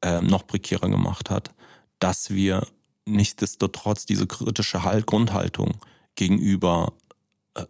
äh, 0.01 0.21
noch 0.21 0.47
prekärer 0.47 0.89
gemacht 0.89 1.29
hat, 1.29 1.51
dass 1.99 2.31
wir 2.31 2.65
nichtsdestotrotz 3.05 4.05
diese 4.05 4.27
kritische 4.27 4.83
halt 4.83 5.05
Grundhaltung 5.05 5.73
gegenüber 6.15 6.93
äh, 7.55 7.65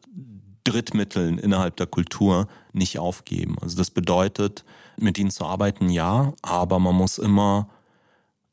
Drittmitteln 0.63 1.39
innerhalb 1.39 1.75
der 1.77 1.87
Kultur 1.87 2.47
nicht 2.71 2.99
aufgeben. 2.99 3.57
Also 3.61 3.77
das 3.77 3.89
bedeutet, 3.89 4.63
mit 4.97 5.17
ihnen 5.17 5.31
zu 5.31 5.45
arbeiten, 5.45 5.89
ja, 5.89 6.33
aber 6.41 6.79
man 6.79 6.95
muss 6.95 7.17
immer 7.17 7.69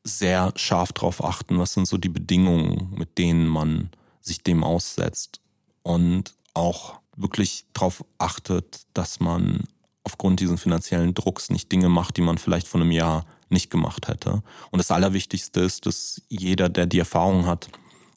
sehr 0.03 0.53
scharf 0.55 0.93
darauf 0.93 1.23
achten, 1.23 1.59
was 1.59 1.73
sind 1.73 1.87
so 1.87 1.97
die 1.97 2.09
Bedingungen, 2.09 2.93
mit 2.97 3.17
denen 3.17 3.47
man 3.47 3.89
sich 4.21 4.43
dem 4.43 4.63
aussetzt 4.63 5.41
und 5.83 6.33
auch 6.53 6.99
wirklich 7.15 7.65
darauf 7.73 8.03
achtet, 8.17 8.83
dass 8.93 9.19
man 9.19 9.63
aufgrund 10.03 10.39
dieses 10.39 10.61
finanziellen 10.61 11.13
Drucks 11.13 11.49
nicht 11.49 11.71
Dinge 11.71 11.89
macht, 11.89 12.17
die 12.17 12.21
man 12.21 12.37
vielleicht 12.37 12.67
vor 12.67 12.81
einem 12.81 12.91
Jahr 12.91 13.25
nicht 13.49 13.69
gemacht 13.69 14.07
hätte. 14.07 14.43
Und 14.71 14.79
das 14.79 14.91
Allerwichtigste 14.91 15.59
ist, 15.61 15.85
dass 15.85 16.21
jeder, 16.29 16.69
der 16.69 16.85
die 16.85 16.99
Erfahrung 16.99 17.45
hat, 17.45 17.69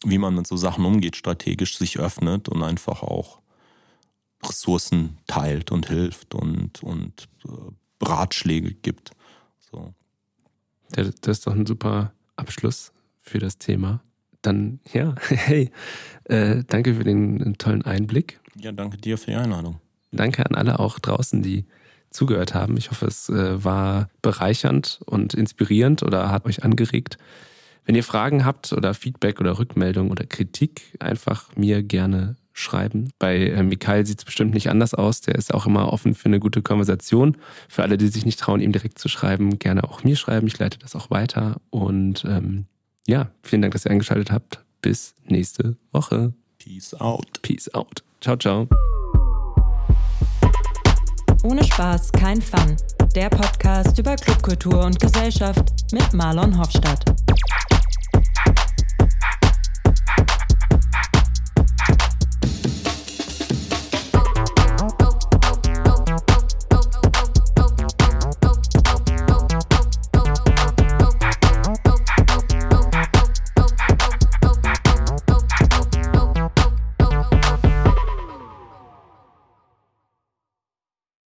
wie 0.04 0.18
man 0.18 0.34
mit 0.34 0.46
so 0.46 0.56
Sachen 0.56 0.84
umgeht, 0.84 1.16
strategisch 1.16 1.78
sich 1.78 1.98
öffnet 1.98 2.48
und 2.48 2.62
einfach 2.62 3.02
auch 3.02 3.40
Ressourcen 4.44 5.18
teilt 5.26 5.70
und 5.70 5.86
hilft 5.86 6.34
und, 6.34 6.82
und 6.82 7.28
äh, 7.44 8.04
Ratschläge 8.04 8.74
gibt. 8.74 9.12
So. 9.58 9.94
Das 10.92 11.08
ist 11.08 11.46
doch 11.46 11.54
ein 11.54 11.66
super 11.66 12.12
Abschluss 12.36 12.92
für 13.20 13.38
das 13.38 13.58
Thema. 13.58 14.02
Dann, 14.42 14.80
ja, 14.92 15.14
hey, 15.28 15.70
äh, 16.24 16.62
danke 16.66 16.94
für 16.94 17.04
den 17.04 17.54
tollen 17.58 17.82
Einblick. 17.82 18.40
Ja, 18.56 18.72
danke 18.72 18.96
dir 18.96 19.18
für 19.18 19.30
die 19.30 19.36
Einladung. 19.36 19.80
Danke 20.10 20.44
an 20.44 20.54
alle 20.54 20.78
auch 20.78 20.98
draußen, 20.98 21.42
die 21.42 21.64
zugehört 22.10 22.54
haben. 22.54 22.76
Ich 22.76 22.90
hoffe, 22.90 23.06
es 23.06 23.28
äh, 23.28 23.64
war 23.64 24.08
bereichernd 24.20 25.00
und 25.06 25.34
inspirierend 25.34 26.02
oder 26.02 26.30
hat 26.30 26.44
euch 26.44 26.62
angeregt. 26.62 27.16
Wenn 27.84 27.94
ihr 27.94 28.04
Fragen 28.04 28.44
habt 28.44 28.72
oder 28.72 28.94
Feedback 28.94 29.40
oder 29.40 29.58
Rückmeldung 29.58 30.10
oder 30.10 30.24
Kritik, 30.24 30.96
einfach 31.00 31.56
mir 31.56 31.82
gerne 31.82 32.36
schreiben. 32.52 33.10
Bei 33.18 33.36
äh, 33.36 33.62
Mikhail 33.62 34.06
sieht 34.06 34.18
es 34.18 34.24
bestimmt 34.24 34.54
nicht 34.54 34.70
anders 34.70 34.94
aus. 34.94 35.20
Der 35.20 35.34
ist 35.34 35.54
auch 35.54 35.66
immer 35.66 35.92
offen 35.92 36.14
für 36.14 36.26
eine 36.26 36.40
gute 36.40 36.62
Konversation. 36.62 37.36
Für 37.68 37.82
alle, 37.82 37.98
die 37.98 38.08
sich 38.08 38.24
nicht 38.24 38.40
trauen, 38.40 38.60
ihm 38.60 38.72
direkt 38.72 38.98
zu 38.98 39.08
schreiben, 39.08 39.58
gerne 39.58 39.84
auch 39.84 40.04
mir 40.04 40.16
schreiben. 40.16 40.46
Ich 40.46 40.58
leite 40.58 40.78
das 40.78 40.94
auch 40.94 41.10
weiter. 41.10 41.60
Und 41.70 42.24
ähm, 42.24 42.66
ja, 43.06 43.30
vielen 43.42 43.62
Dank, 43.62 43.72
dass 43.72 43.86
ihr 43.86 43.90
eingeschaltet 43.90 44.30
habt. 44.30 44.64
Bis 44.80 45.14
nächste 45.26 45.76
Woche. 45.92 46.34
Peace 46.58 46.94
out. 46.94 47.42
Peace 47.42 47.72
out. 47.74 48.02
Ciao, 48.20 48.36
ciao. 48.36 48.68
Ohne 51.44 51.64
Spaß 51.64 52.12
kein 52.12 52.40
Fun. 52.40 52.76
Der 53.16 53.28
Podcast 53.28 53.98
über 53.98 54.14
Clubkultur 54.14 54.84
und 54.84 55.00
Gesellschaft 55.00 55.92
mit 55.92 56.12
Marlon 56.12 56.56
Hofstadt. 56.56 57.04